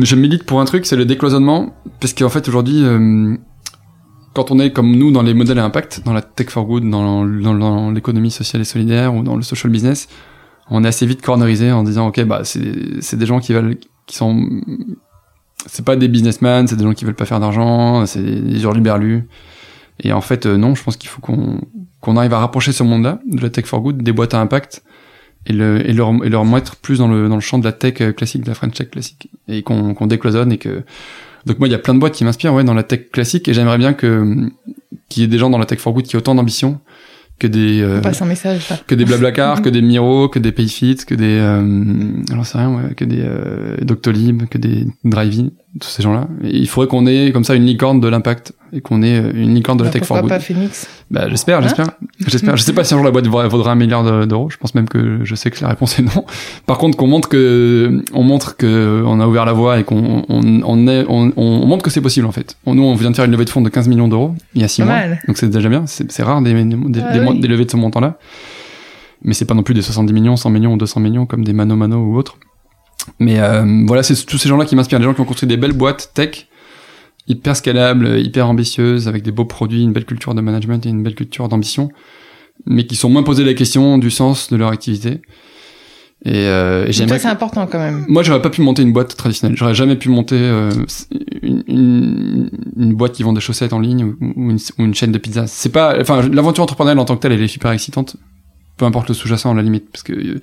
je 0.02 0.16
milite 0.16 0.44
pour 0.44 0.62
un 0.62 0.66
truc, 0.66 0.86
c'est 0.86 0.96
le 0.96 1.04
décloisonnement, 1.04 1.76
parce 2.00 2.14
qu'en 2.14 2.30
fait, 2.30 2.48
aujourd'hui, 2.48 2.84
euh, 2.86 3.36
quand 4.34 4.50
on 4.52 4.60
est 4.60 4.72
comme 4.72 4.96
nous 4.96 5.12
dans 5.12 5.24
les 5.24 5.34
modèles 5.34 5.60
à 5.60 5.66
impact, 5.66 6.04
dans 6.06 6.14
la 6.14 6.22
tech 6.22 6.48
for 6.50 6.66
good, 6.66 6.90
dans 6.90 7.26
l'économie 7.92 8.32
sociale 8.32 8.62
et 8.62 8.66
solidaire 8.66 9.14
ou 9.14 9.24
dans 9.24 9.36
le 9.36 9.42
social 9.44 9.72
business, 9.74 10.08
on 10.70 10.84
est 10.84 10.88
assez 10.88 11.06
vite 11.06 11.22
cornerisé 11.22 11.72
en 11.72 11.84
disant, 11.84 12.08
ok, 12.08 12.24
bah, 12.24 12.42
c'est, 12.44 13.16
des 13.16 13.26
gens 13.26 13.40
qui 13.40 13.54
veulent, 13.54 13.78
qui 14.06 14.16
sont, 14.16 14.50
c'est 15.66 15.86
pas 15.86 15.96
des 15.96 16.08
businessmen, 16.08 16.68
c'est 16.68 16.76
des 16.76 16.84
gens 16.84 16.94
qui 16.94 17.06
veulent 17.06 17.16
pas 17.16 17.26
faire 17.26 17.40
d'argent, 17.40 18.06
c'est 18.06 18.22
des 18.22 18.64
hurluberlus. 18.64 19.28
Et 20.04 20.12
en 20.12 20.22
fait, 20.22 20.46
euh, 20.46 20.58
non, 20.58 20.76
je 20.76 20.84
pense 20.84 20.98
qu'il 20.98 21.10
faut 21.10 21.22
qu'on, 21.22 21.62
qu'on 22.02 22.18
arrive 22.18 22.34
à 22.34 22.40
rapprocher 22.40 22.72
ce 22.72 22.84
monde-là 22.84 23.20
de 23.26 23.42
la 23.42 23.50
tech 23.50 23.66
for 23.66 23.82
good, 23.82 24.02
des 24.02 24.12
boîtes 24.12 24.34
à 24.34 24.42
impact, 24.42 24.84
et, 25.46 25.54
le, 25.54 25.88
et, 25.88 25.94
leur, 25.94 26.12
et 26.24 26.30
leur 26.30 26.46
mettre 26.46 26.76
plus 26.76 26.98
dans 27.00 27.08
le, 27.08 27.30
dans 27.30 27.36
le 27.36 27.42
champ 27.42 27.60
de 27.60 27.64
la 27.64 27.72
tech 27.72 28.02
euh, 28.02 28.12
classique, 28.12 28.44
de 28.44 28.48
la 28.48 28.56
French 28.56 28.74
tech 28.74 28.90
classique, 28.90 29.30
et 29.48 29.62
qu'on 29.62 29.94
qu'on 29.94 30.08
décloisonne 30.08 30.52
et 30.52 30.58
que 30.58 30.84
donc 31.46 31.60
moi 31.60 31.68
il 31.68 31.72
y 31.72 31.76
a 31.76 31.80
plein 31.80 31.94
de 31.94 32.00
boîtes 32.00 32.14
qui 32.14 32.24
m'inspirent 32.24 32.54
ouais 32.54 32.64
dans 32.64 32.74
la 32.74 32.82
tech 32.82 33.12
classique 33.12 33.48
et 33.48 33.54
j'aimerais 33.54 33.78
bien 33.78 33.94
que 33.94 34.50
qu'il 35.08 35.22
y 35.22 35.26
ait 35.26 35.30
des 35.30 35.38
gens 35.38 35.52
dans 35.52 35.60
la 35.60 35.66
tech 35.66 35.78
for 35.78 35.94
good 35.94 36.06
qui 36.06 36.16
aient 36.16 36.20
autant 36.20 36.34
d'ambition 36.34 36.82
que 37.40 37.48
des 37.48 37.82
euh, 37.82 38.00
On 38.00 38.02
passe 38.02 38.22
un 38.22 38.26
message 38.26 38.70
là. 38.70 38.78
que 38.88 38.96
des 38.96 39.06
Blablacar, 39.06 39.62
que 39.62 39.70
des 39.70 39.82
Miro, 39.84 40.30
que 40.30 40.40
des 40.40 40.52
Payfit, 40.52 40.98
que 41.06 41.16
des 41.16 41.38
euh, 41.40 42.24
alors 42.32 42.46
c'est 42.46 42.58
rien 42.58 42.74
ouais, 42.74 42.94
que 42.96 43.04
des 43.04 43.22
euh, 43.22 43.78
Doctolib, 43.82 44.48
que 44.48 44.58
des 44.58 44.88
Drivey, 45.04 45.52
tous 45.80 45.90
ces 45.90 46.02
gens-là. 46.02 46.28
Et 46.44 46.58
il 46.58 46.68
faudrait 46.68 46.88
qu'on 46.88 47.06
ait 47.08 47.32
comme 47.32 47.44
ça 47.44 47.56
une 47.56 47.66
licorne 47.66 48.00
de 48.00 48.08
l'impact 48.08 48.54
qu'on 48.82 49.02
ait 49.04 49.20
euh, 49.20 49.32
une 49.34 49.54
licorne 49.56 49.78
de 49.78 49.84
la 49.84 49.90
Bah, 49.90 50.00
tech 50.00 50.08
for 50.08 50.20
good. 50.22 50.30
pas 50.30 50.40
Phoenix 50.40 50.88
Bah, 51.12 51.28
j'espère, 51.30 51.60
Hein 51.60 51.62
j'espère. 51.64 51.88
J'espère. 52.28 52.58
Je 52.58 52.64
sais 52.64 52.74
pas 52.74 52.84
si 52.84 52.94
un 52.94 52.98
jour 52.98 53.06
la 53.06 53.12
boîte 53.12 53.28
vaudra 53.28 53.72
un 53.72 53.76
milliard 53.76 54.04
de- 54.04 54.26
d'euros. 54.26 54.50
Je 54.50 54.58
pense 54.58 54.74
même 54.76 54.88
que 54.88 55.20
je 55.24 55.36
sais 55.36 55.52
que 55.52 55.62
la 55.62 55.70
réponse 55.70 56.00
est 56.00 56.04
non. 56.04 56.26
Par 56.66 56.78
contre, 56.78 56.98
qu'on 56.98 57.08
montre 57.08 57.30
que, 57.30 58.04
on 58.14 58.24
montre 58.24 58.58
que 58.58 59.04
on 59.06 59.20
a 59.20 59.28
ouvert 59.28 59.46
la 59.46 59.54
voie 59.54 59.80
et 59.80 59.84
qu'on, 59.84 60.24
on, 60.30 60.62
on 60.64 60.88
est, 60.88 61.06
on, 61.08 61.32
on 61.36 61.66
montre 61.66 61.84
que 61.84 61.90
c'est 61.90 62.02
possible, 62.02 62.26
en 62.26 62.32
fait. 62.32 62.58
Nous, 62.66 62.82
on 62.84 62.96
vient 62.96 63.12
de 63.12 63.16
faire 63.16 63.26
une 63.26 63.32
levée 63.32 63.46
de 63.46 63.50
fonds 63.50 63.62
de 63.62 63.70
15 63.70 63.88
millions 63.88 64.08
d'euros 64.08 64.34
il 64.54 64.62
y 64.62 64.64
a 64.66 64.68
6 64.68 64.82
Pas 64.82 64.86
mois. 64.86 64.96
mal. 64.96 65.22
Donc 65.28 65.38
c'est 65.38 65.50
déjà 65.50 65.70
bien. 65.70 65.84
C'est 65.88 66.12
c'est 66.12 66.24
rare 66.24 66.42
des, 66.42 66.54
des, 66.54 66.78
Ah 67.04 67.14
des, 67.14 67.20
oui. 67.20 67.40
des 67.40 67.48
levées 67.48 67.66
de 67.66 67.72
ce 67.72 67.78
montant-là. 67.78 68.18
Mais 69.24 69.34
c'est 69.34 69.46
pas 69.46 69.54
non 69.56 69.64
plus 69.64 69.74
des 69.74 69.82
70 69.82 70.14
millions, 70.14 70.36
100 70.36 70.50
millions 70.52 70.74
ou 70.74 70.78
200 70.78 71.00
millions 71.00 71.26
comme 71.26 71.44
des 71.44 71.54
Mano 71.54 71.76
Mano 71.76 71.98
ou 71.98 72.18
autres. 72.18 72.38
Mais 73.20 73.40
euh, 73.40 73.84
voilà, 73.88 74.04
c'est 74.04 74.16
tous 74.26 74.38
ces 74.38 74.50
gens-là 74.50 74.66
qui 74.66 74.76
m'inspirent. 74.76 75.00
Des 75.00 75.06
gens 75.06 75.14
qui 75.14 75.22
ont 75.22 75.26
construit 75.26 75.48
des 75.48 75.58
belles 75.58 75.74
boîtes 75.74 76.12
tech, 76.14 76.48
hyper 77.28 77.56
scalables, 77.56 78.20
hyper 78.20 78.48
ambitieuses, 78.48 79.08
avec 79.08 79.24
des 79.24 79.32
beaux 79.32 79.46
produits, 79.46 79.84
une 79.84 79.94
belle 79.94 80.06
culture 80.06 80.36
de 80.36 80.42
management 80.42 80.86
et 80.86 80.90
une 80.90 81.04
belle 81.04 81.16
culture 81.16 81.48
d'ambition, 81.48 81.90
mais 82.66 82.86
qui 82.86 82.96
sont 82.96 83.10
moins 83.10 83.24
posés 83.24 83.44
la 83.44 83.54
question 83.54 83.98
du 83.98 84.12
sens 84.12 84.50
de 84.50 84.58
leur 84.58 84.70
activité. 84.70 85.22
Et, 86.24 86.48
euh, 86.48 86.88
et 86.88 86.92
j'aimerais. 86.92 87.20
c'est 87.20 87.28
important 87.28 87.68
quand 87.68 87.78
même. 87.78 88.06
Moi, 88.08 88.24
j'aurais 88.24 88.42
pas 88.42 88.50
pu 88.50 88.62
monter 88.62 88.82
une 88.82 88.94
boîte 88.94 89.16
traditionnelle. 89.16 89.58
J'aurais 89.58 89.76
jamais 89.76 89.96
pu 89.96 90.10
monter 90.10 90.38
euh, 90.40 90.72
une, 91.44 91.64
une, 91.68 92.50
une 92.78 92.94
boîte 92.96 93.12
qui 93.14 93.24
vend 93.24 93.34
des 93.34 93.42
chaussettes 93.42 93.74
en 93.74 93.80
ligne 93.80 94.04
ou, 94.04 94.16
ou 94.22 94.50
une, 94.50 94.58
ou 94.80 94.84
une 94.84 94.96
chaîne 94.96 95.12
de 95.12 95.18
pizza. 95.20 95.46
C'est 95.46 95.70
pas, 95.70 95.96
enfin, 96.00 96.28
l'aventure 96.30 96.64
entrepreneuriale 96.64 97.00
en 97.00 97.06
tant 97.06 97.16
que 97.16 97.22
telle, 97.22 97.34
elle 97.34 97.44
est 97.44 97.48
super 97.48 97.72
excitante. 97.72 98.16
Peu 98.78 98.86
importe 98.86 99.10
le 99.10 99.14
sous-jacent, 99.14 99.52
à 99.52 99.54
la 99.54 99.62
limite, 99.62 99.92
parce 99.92 100.04
que 100.04 100.14
euh, 100.14 100.42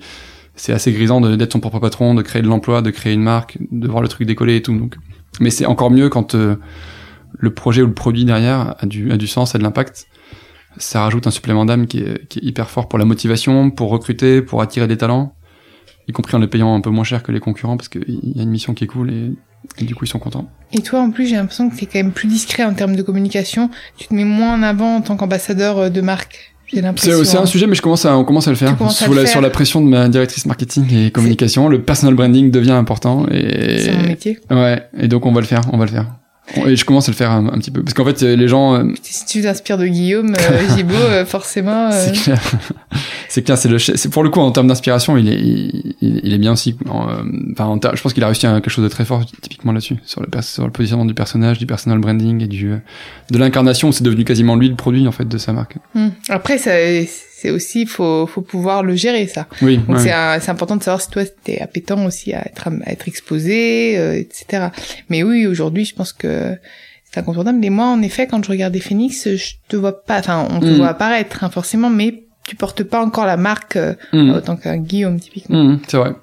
c'est 0.55 0.71
assez 0.71 0.91
grisant 0.91 1.19
d'être 1.19 1.51
son 1.51 1.59
propre 1.59 1.79
patron, 1.79 2.13
de 2.13 2.21
créer 2.21 2.41
de 2.41 2.47
l'emploi, 2.47 2.81
de 2.81 2.91
créer 2.91 3.13
une 3.13 3.23
marque, 3.23 3.57
de 3.71 3.87
voir 3.87 4.01
le 4.01 4.07
truc 4.07 4.27
décoller 4.27 4.57
et 4.57 4.61
tout. 4.61 4.77
Donc, 4.77 4.95
mais 5.39 5.49
c'est 5.49 5.65
encore 5.65 5.91
mieux 5.91 6.09
quand 6.09 6.35
euh, 6.35 6.55
le 7.37 7.53
projet 7.53 7.81
ou 7.81 7.87
le 7.87 7.93
produit 7.93 8.25
derrière 8.25 8.75
a 8.79 8.85
du, 8.85 9.11
a 9.11 9.17
du 9.17 9.27
sens, 9.27 9.55
a 9.55 9.57
de 9.57 9.63
l'impact. 9.63 10.07
Ça 10.77 11.01
rajoute 11.01 11.27
un 11.27 11.31
supplément 11.31 11.65
d'âme 11.65 11.85
qui 11.87 11.99
est, 11.99 12.35
hyper 12.41 12.69
fort 12.69 12.87
pour 12.87 12.97
la 12.97 13.05
motivation, 13.05 13.69
pour 13.69 13.89
recruter, 13.89 14.41
pour 14.41 14.61
attirer 14.61 14.87
des 14.87 14.97
talents 14.97 15.35
y 16.07 16.11
compris 16.11 16.35
en 16.35 16.39
les 16.39 16.47
payant 16.47 16.75
un 16.75 16.81
peu 16.81 16.89
moins 16.89 17.03
cher 17.03 17.23
que 17.23 17.31
les 17.31 17.39
concurrents 17.39 17.77
parce 17.77 17.89
qu'il 17.89 18.03
y 18.07 18.39
a 18.39 18.43
une 18.43 18.49
mission 18.49 18.73
qui 18.73 18.83
est 18.83 18.87
cool 18.87 19.11
et, 19.11 19.31
et 19.79 19.85
du 19.85 19.95
coup 19.95 20.05
ils 20.05 20.09
sont 20.09 20.19
contents. 20.19 20.49
Et 20.71 20.81
toi 20.81 21.01
en 21.01 21.11
plus 21.11 21.27
j'ai 21.27 21.35
l'impression 21.35 21.69
que 21.69 21.75
t'es 21.75 21.85
quand 21.85 21.99
même 21.99 22.11
plus 22.11 22.27
discret 22.27 22.63
en 22.63 22.73
termes 22.73 22.95
de 22.95 23.01
communication. 23.01 23.69
Tu 23.97 24.07
te 24.07 24.13
mets 24.13 24.25
moins 24.25 24.53
en 24.55 24.63
avant 24.63 24.97
en 24.97 25.01
tant 25.01 25.15
qu'ambassadeur 25.15 25.77
euh, 25.77 25.89
de 25.89 26.01
marque. 26.01 26.52
J'ai 26.73 26.81
l'impression. 26.81 27.23
C'est 27.23 27.37
un 27.37 27.45
sujet 27.45 27.67
mais 27.67 27.75
je 27.75 27.81
commence 27.81 28.05
à, 28.05 28.17
on 28.17 28.23
commence 28.23 28.47
à 28.47 28.51
le 28.51 28.55
faire. 28.57 28.75
À 28.81 28.89
Sous 28.89 29.09
le 29.11 29.15
la, 29.15 29.21
faire. 29.23 29.31
sur 29.31 29.41
la 29.41 29.49
pression 29.49 29.81
de 29.81 29.87
ma 29.87 30.07
directrice 30.09 30.45
marketing 30.45 30.85
et 30.95 31.11
communication, 31.11 31.69
le 31.69 31.81
personal 31.81 32.15
branding 32.15 32.49
devient 32.51 32.71
important 32.71 33.25
et 33.31 33.79
C'est 33.79 33.91
mon 33.93 34.03
métier. 34.07 34.39
ouais 34.49 34.83
et 34.97 35.07
donc 35.07 35.25
on 35.25 35.31
va 35.31 35.41
le 35.41 35.47
faire, 35.47 35.61
on 35.71 35.77
va 35.77 35.85
le 35.85 35.91
faire. 35.91 36.07
Et 36.67 36.75
je 36.75 36.83
commence 36.83 37.07
à 37.07 37.11
le 37.11 37.15
faire 37.15 37.31
un, 37.31 37.47
un 37.47 37.57
petit 37.57 37.71
peu. 37.71 37.81
Parce 37.81 37.93
qu'en 37.93 38.03
fait, 38.03 38.21
les 38.21 38.47
gens. 38.49 38.75
euh, 38.75 38.83
Si 39.01 39.25
tu 39.25 39.41
t'inspires 39.41 39.77
de 39.77 39.87
Guillaume 39.87 40.35
euh, 40.35 40.59
euh, 40.93 41.25
forcément. 41.25 41.89
euh, 41.89 41.91
C'est 41.93 42.11
clair. 42.21 42.41
C'est 43.33 43.41
clair, 43.41 43.57
c'est 43.57 43.67
le, 43.67 43.79
c'est 43.79 44.09
pour 44.09 44.23
le 44.23 44.29
coup 44.29 44.39
en 44.41 44.51
termes 44.51 44.67
d'inspiration, 44.67 45.17
il 45.17 45.27
est, 45.27 45.39
il, 45.39 46.21
il 46.23 46.33
est 46.33 46.37
bien 46.37 46.51
aussi. 46.51 46.75
En, 46.87 47.09
euh, 47.09 47.23
Enfin, 47.53 47.65
en 47.65 47.79
je 47.95 47.99
pense 48.01 48.13
qu'il 48.13 48.23
a 48.23 48.27
réussi 48.27 48.45
à 48.45 48.53
quelque 48.61 48.69
chose 48.69 48.83
de 48.83 48.89
très 48.89 49.05
fort 49.05 49.25
typiquement 49.41 49.71
là-dessus, 49.71 49.95
sur 50.05 50.21
le, 50.21 50.27
sur 50.41 50.65
le 50.65 50.71
positionnement 50.71 51.05
du 51.05 51.15
personnage, 51.15 51.57
du 51.57 51.65
personal 51.65 51.97
branding 51.97 52.43
et 52.43 52.47
du, 52.47 52.73
euh, 52.73 52.77
de 53.31 53.37
l'incarnation. 53.39 53.91
C'est 53.91 54.03
devenu 54.03 54.23
quasiment 54.23 54.55
lui 54.55 54.69
le 54.69 54.75
produit 54.75 55.07
en 55.07 55.11
fait 55.11 55.27
de 55.27 55.37
sa 55.39 55.51
marque. 55.51 55.77
hmm. 55.95 56.09
Après, 56.29 56.59
ça, 56.59 56.73
c'est 57.35 57.49
aussi, 57.49 57.87
faut, 57.87 58.27
faut 58.27 58.41
pouvoir 58.41 58.83
le 58.83 58.95
gérer 58.95 59.25
ça. 59.25 59.47
Oui. 59.63 59.77
Donc 59.77 59.97
ouais. 59.97 60.39
c'est 60.39 60.49
important 60.51 60.75
de 60.75 60.83
savoir 60.83 61.01
si 61.01 61.09
toi 61.09 61.23
t'es 61.43 61.59
appétent 61.59 62.05
aussi 62.05 62.33
à 62.33 62.45
être, 62.45 62.69
à 62.85 62.91
être 62.91 63.07
exposé, 63.07 63.97
euh, 63.97 64.13
etc. 64.13 64.67
Mais 65.09 65.23
oui, 65.23 65.47
aujourd'hui, 65.47 65.85
je 65.85 65.95
pense 65.95 66.13
que 66.13 66.55
c'est 67.03 67.19
incontournable. 67.19 67.65
Et 67.65 67.69
moi, 67.71 67.87
en 67.87 68.01
effet, 68.03 68.27
quand 68.27 68.43
je 68.45 68.49
regardais 68.49 68.79
Phoenix, 68.79 69.27
je 69.35 69.53
te 69.67 69.75
vois 69.75 70.03
pas, 70.05 70.19
enfin, 70.19 70.47
on 70.51 70.59
te 70.59 70.65
Mm. 70.65 70.77
voit 70.77 70.89
apparaître, 70.89 71.43
hein, 71.43 71.49
forcément, 71.49 71.89
mais 71.89 72.23
tu 72.45 72.55
portes 72.55 72.83
pas 72.83 73.03
encore 73.03 73.25
la 73.25 73.37
marque 73.37 73.75
euh, 73.77 73.93
Mm. 74.13 74.31
autant 74.31 74.55
qu'un 74.55 74.77
Guillaume, 74.77 75.19
typiquement. 75.19 75.63
Mmh, 75.63 75.79
c'est 75.87 75.97
vrai. 75.97 76.13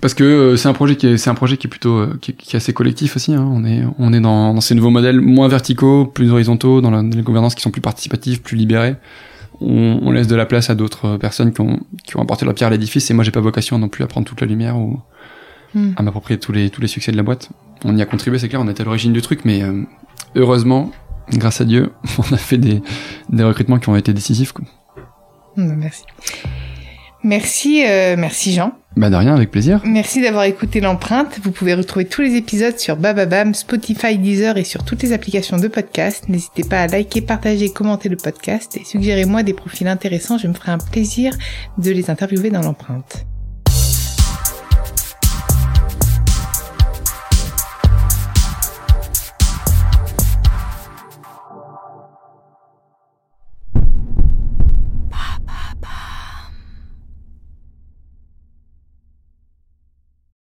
Parce 0.00 0.14
que 0.14 0.24
euh, 0.24 0.56
c'est 0.56 0.68
un 0.68 0.72
projet 0.72 0.96
qui 0.96 1.06
est, 1.08 1.16
c'est 1.18 1.28
un 1.28 1.34
projet 1.34 1.56
qui 1.58 1.66
est 1.66 1.70
plutôt, 1.70 1.98
euh, 1.98 2.18
qui, 2.22 2.30
est- 2.30 2.34
qui 2.34 2.54
est 2.54 2.56
assez 2.56 2.72
collectif 2.72 3.16
aussi. 3.16 3.34
Hein. 3.34 3.46
On 3.52 3.64
est, 3.64 3.82
on 3.98 4.12
est 4.14 4.20
dans, 4.20 4.54
dans 4.54 4.60
ces 4.62 4.74
nouveaux 4.74 4.88
modèles 4.90 5.20
moins 5.20 5.48
verticaux, 5.48 6.06
plus 6.06 6.30
horizontaux, 6.30 6.80
dans, 6.80 6.90
la, 6.90 7.02
dans 7.02 7.16
les 7.16 7.22
gouvernances 7.22 7.54
qui 7.54 7.60
sont 7.62 7.70
plus 7.70 7.82
participatives, 7.82 8.40
plus 8.40 8.56
libérées. 8.56 8.96
On, 9.60 9.98
on 10.02 10.10
laisse 10.10 10.26
de 10.26 10.36
la 10.36 10.46
place 10.46 10.70
à 10.70 10.74
d'autres 10.74 11.06
euh, 11.06 11.18
personnes 11.18 11.52
qui 11.52 11.60
ont, 11.60 11.80
qui 12.06 12.16
ont 12.16 12.22
apporté 12.22 12.46
leur 12.46 12.54
pierre 12.54 12.68
à 12.68 12.70
l'édifice. 12.70 13.10
Et 13.10 13.14
moi, 13.14 13.24
j'ai 13.24 13.30
pas 13.30 13.40
vocation 13.40 13.78
non 13.78 13.88
plus 13.88 14.02
à 14.02 14.06
prendre 14.06 14.26
toute 14.26 14.40
la 14.40 14.46
lumière 14.46 14.76
ou 14.78 15.00
Mm. 15.72 15.92
à 15.98 16.02
m'approprier 16.02 16.40
tous 16.40 16.50
les, 16.50 16.68
tous 16.68 16.80
les 16.80 16.88
succès 16.88 17.12
de 17.12 17.16
la 17.16 17.22
boîte. 17.22 17.50
On 17.84 17.96
y 17.96 18.02
a 18.02 18.04
contribué, 18.06 18.40
c'est 18.40 18.48
clair. 18.48 18.60
On 18.60 18.66
était 18.68 18.80
à 18.80 18.84
l'origine 18.84 19.12
du 19.12 19.22
truc, 19.22 19.44
mais 19.44 19.62
euh, 19.62 19.84
heureusement, 20.34 20.90
grâce 21.32 21.60
à 21.60 21.64
Dieu, 21.64 21.92
on 22.18 22.34
a 22.34 22.38
fait 22.38 22.58
des, 22.58 22.82
des 23.28 23.44
recrutements 23.44 23.78
qui 23.78 23.88
ont 23.88 23.94
été 23.94 24.12
décisifs. 24.12 24.50
Quoi. 24.50 24.64
Mm, 25.60 25.76
Merci. 25.76 26.04
Merci, 27.22 27.84
euh, 27.86 28.16
merci 28.16 28.54
Jean. 28.54 28.72
Bah 28.96 29.10
de 29.10 29.14
rien, 29.16 29.34
avec 29.34 29.50
plaisir. 29.50 29.82
Merci 29.84 30.22
d'avoir 30.22 30.44
écouté 30.44 30.80
l'empreinte. 30.80 31.38
Vous 31.42 31.52
pouvez 31.52 31.74
retrouver 31.74 32.06
tous 32.06 32.22
les 32.22 32.34
épisodes 32.34 32.78
sur 32.78 32.96
Bababam, 32.96 33.54
Spotify, 33.54 34.16
Deezer 34.16 34.56
et 34.56 34.64
sur 34.64 34.84
toutes 34.84 35.02
les 35.02 35.12
applications 35.12 35.58
de 35.58 35.68
podcast. 35.68 36.28
N'hésitez 36.28 36.64
pas 36.64 36.80
à 36.80 36.86
liker, 36.86 37.20
partager 37.20 37.70
commenter 37.70 38.08
le 38.08 38.16
podcast 38.16 38.78
et 38.78 38.84
suggérez-moi 38.84 39.42
des 39.42 39.52
profils 39.52 39.86
intéressants. 39.86 40.38
Je 40.38 40.48
me 40.48 40.54
ferai 40.54 40.72
un 40.72 40.78
plaisir 40.78 41.34
de 41.78 41.90
les 41.90 42.10
interviewer 42.10 42.50
dans 42.50 42.62
l'empreinte. 42.62 43.26